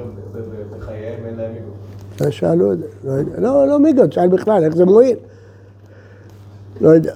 בחייהם 0.78 1.26
אין 1.26 1.36
להם 1.36 1.52
מיגון? 1.52 1.70
לא 2.20 2.30
שאלו 2.30 2.72
את 2.72 2.78
זה, 2.78 2.86
לא 3.04 3.12
יודע. 3.12 3.40
לא, 3.40 3.66
לא 3.66 3.78
מיגות, 3.78 4.12
שאל 4.12 4.28
בכלל, 4.28 4.64
איך 4.64 4.76
זה 4.76 4.84
מועיל? 4.84 5.16
לא 6.80 6.88
יודע. 6.88 7.14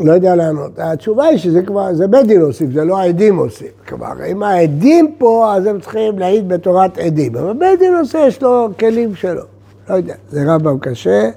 לא 0.00 0.12
יודע 0.12 0.34
לענות. 0.34 0.72
התשובה 0.78 1.24
היא 1.24 1.38
שזה 1.38 1.62
כבר, 1.62 1.94
זה 1.94 2.06
בית 2.06 2.26
דין 2.26 2.40
הוסיף, 2.40 2.70
זה 2.72 2.84
לא 2.84 2.98
העדים 2.98 3.36
הוסיף. 3.36 3.70
כלומר, 3.88 4.12
אם 4.26 4.42
העדים 4.42 5.14
פה, 5.18 5.52
אז 5.56 5.66
הם 5.66 5.80
צריכים 5.80 6.18
להעיד 6.18 6.48
בתורת 6.48 6.98
עדים. 6.98 7.36
אבל 7.36 7.52
בית 7.58 7.78
דין 7.78 7.96
עושה, 7.96 8.18
יש 8.18 8.42
לו 8.42 8.68
כלים 8.78 9.14
שלו. 9.14 9.42
לא 9.90 9.94
יודע, 9.94 10.14
זה 10.30 10.42
רמב"ם 10.46 10.78
קשה, 10.78 11.30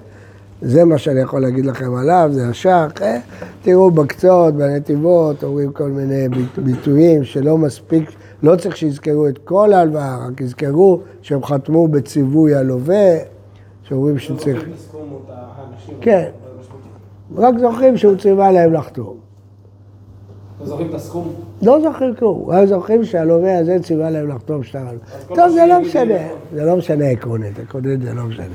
זה 0.61 0.85
מה 0.85 0.97
שאני 0.97 1.19
יכול 1.19 1.41
להגיד 1.41 1.65
לכם 1.65 1.95
עליו, 1.95 2.29
זה 2.33 2.47
השח. 2.47 2.91
אה? 3.01 3.17
תראו 3.61 3.91
בקצות, 3.91 4.53
בנתיבות, 4.53 5.43
אומרים 5.43 5.71
כל 5.71 5.89
מיני 5.89 6.27
ביט- 6.29 6.59
ביטויים 6.59 7.23
שלא 7.23 7.57
מספיק, 7.57 8.09
לא 8.43 8.55
צריך 8.55 8.77
שיזכרו 8.77 9.27
את 9.27 9.37
כל 9.37 9.73
ההלוואה, 9.73 10.17
רק 10.27 10.41
יזכרו 10.41 10.99
שהם 11.21 11.43
חתמו 11.43 11.87
בציווי 11.87 12.55
הלווה, 12.55 13.15
שאומרים 13.83 14.19
שצריך... 14.19 14.57
לא 14.57 14.99
האנשים. 15.57 15.95
כן. 16.01 16.29
רק 17.37 17.55
זוכרים 17.59 17.97
שהוא 17.97 18.15
ציווה 18.17 18.51
להם 18.51 18.73
לחתום. 18.73 19.17
לא 20.59 20.65
זוכרים 20.65 20.89
את 20.89 20.93
הסכום? 20.93 21.33
לא 21.61 21.81
זוכרים 21.81 22.15
כלום, 22.15 22.49
רק 22.49 22.65
זוכרים 22.65 23.05
שהלווה 23.05 23.59
הזה 23.59 23.77
ציווה 23.83 24.09
להם 24.09 24.29
לחתום 24.29 24.63
שטר. 24.63 24.79
כל 25.27 25.35
טוב, 25.35 25.45
מה 25.45 25.51
זה 25.51 25.65
לא 25.65 25.81
משנה. 25.81 26.19
זה 26.53 26.65
לא 26.65 26.75
משנה 26.75 27.05
עקרונית, 27.05 27.59
עקרונית 27.59 28.01
זה 28.01 28.13
לא 28.13 28.23
משנה. 28.23 28.45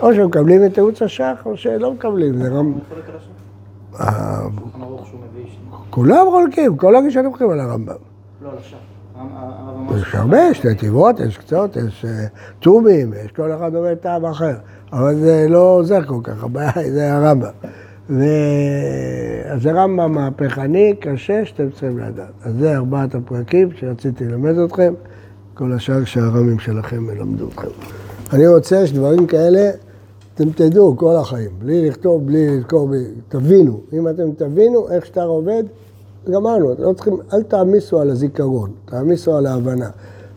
או 0.00 0.14
שמקבלים 0.14 0.64
את 0.64 0.74
תירוץ 0.74 1.02
השח, 1.02 1.42
או 1.46 1.56
שלא 1.56 1.92
מקבלים, 1.92 2.42
זה 2.42 2.48
גם... 2.48 2.72
על 2.90 3.16
השם. 3.16 3.28
אה. 4.00 4.40
כולם 5.90 6.26
חולקים, 6.30 6.76
כל 6.76 6.96
הראשונים 6.96 7.30
הולכים 7.30 7.50
על 7.50 7.60
הרמב"ם. 7.60 7.94
לא, 8.42 8.48
על 8.48 8.56
אמר 9.20 9.98
יש 9.98 10.14
הרבה, 10.14 10.38
יש 10.50 10.64
נתיבות, 10.64 11.20
יש 11.20 11.38
קצות, 11.38 11.76
יש 11.76 12.04
אה, 12.04 12.26
תומים, 12.60 13.12
יש 13.24 13.32
כל 13.32 13.52
אחד 13.52 13.74
אומר 13.74 13.94
טעם 13.94 14.24
אחר. 14.24 14.54
אבל 14.92 15.14
זה 15.14 15.46
לא 15.48 15.58
עוזר 15.58 16.02
כל 16.06 16.20
כך, 16.22 16.44
הבעיה 16.44 16.70
היא 16.74 16.92
זה 16.92 17.14
הרמב"ם. 17.14 17.68
אז 18.08 19.66
רמב"ם 19.66 20.12
מהפכני, 20.12 20.94
קשה, 21.00 21.44
שאתם 21.44 21.70
צריכים 21.70 21.98
לדעת. 21.98 22.28
אז 22.44 22.54
זה 22.60 22.76
ארבעת 22.76 23.14
הפרקים 23.14 23.68
שרציתי 23.80 24.24
ללמד 24.24 24.58
אתכם, 24.58 24.94
כל 25.54 25.72
השאר 25.72 26.04
שהרמים 26.04 26.58
שלכם 26.58 27.10
ילמדו 27.10 27.48
אתכם. 27.48 27.68
אני 28.32 28.46
רוצה 28.46 28.86
שדברים 28.86 29.26
כאלה, 29.26 29.70
אתם 30.34 30.50
תדעו 30.50 30.96
כל 30.96 31.16
החיים, 31.16 31.50
בלי 31.58 31.88
לכתוב, 31.88 32.26
בלי 32.26 32.58
לזכור, 32.58 32.88
בלי... 32.88 33.04
תבינו. 33.28 33.80
אם 33.92 34.08
אתם 34.08 34.32
תבינו 34.36 34.90
איך 34.90 35.06
שטר 35.06 35.26
עובד, 35.26 35.62
גמרנו, 36.30 36.74
לא 36.78 36.92
צריכים, 36.92 37.16
אל 37.32 37.42
תעמיסו 37.42 38.00
על 38.00 38.10
הזיכרון, 38.10 38.70
תעמיסו 38.84 39.36
על 39.36 39.46
ההבנה. 39.46 39.90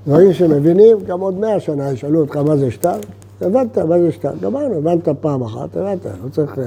דברים 0.08 0.34
שמבינים, 0.34 0.98
גם 1.08 1.20
עוד 1.20 1.40
מאה 1.40 1.60
שנה 1.60 1.92
ישאלו 1.92 2.20
אותך 2.20 2.36
מה 2.36 2.58
זה 2.58 2.72
שטר, 2.72 2.96
הבנת 3.42 3.78
מה 3.78 4.00
זה 4.00 4.12
שטר, 4.12 4.32
גמרנו, 4.42 4.76
הבנת 4.76 5.10
פעם 5.10 5.44
אחת, 5.44 5.78
הבנת, 5.78 6.06
לא 6.06 6.30
צריך 6.32 6.60
אה, 6.60 6.64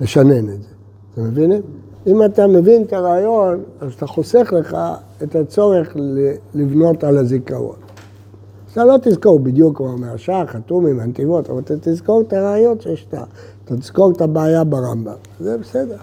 לשנן 0.00 0.48
את 0.48 0.62
זה. 0.62 0.68
אתם 1.14 1.24
מבינים? 1.24 1.62
אם 2.06 2.24
אתה 2.24 2.46
מבין 2.46 2.82
את 2.82 2.92
הרעיון, 2.92 3.62
אז 3.80 3.92
אתה 3.92 4.06
חוסך 4.06 4.52
לך 4.56 4.76
את 5.22 5.36
הצורך 5.36 5.96
לבנות 6.54 7.04
על 7.04 7.18
הזיכרון. 7.18 7.76
אז 8.66 8.72
אתה 8.72 8.84
לא 8.84 8.96
תזכור 9.02 9.38
בדיוק 9.38 9.76
כמו 9.76 9.98
מהשח, 9.98 10.44
חתומים, 10.46 11.00
הנתיבות, 11.00 11.50
אבל 11.50 11.58
אתה 11.58 11.74
תזכור 11.80 12.20
את 12.20 12.32
הרעיון 12.32 12.80
של 12.80 12.96
שטר. 12.96 13.22
אתה 13.64 13.76
תזכור 13.76 14.10
את 14.10 14.20
הבעיה 14.20 14.64
ברמב"ם. 14.64 15.12
זה 15.40 15.58
בסדר. 15.58 15.96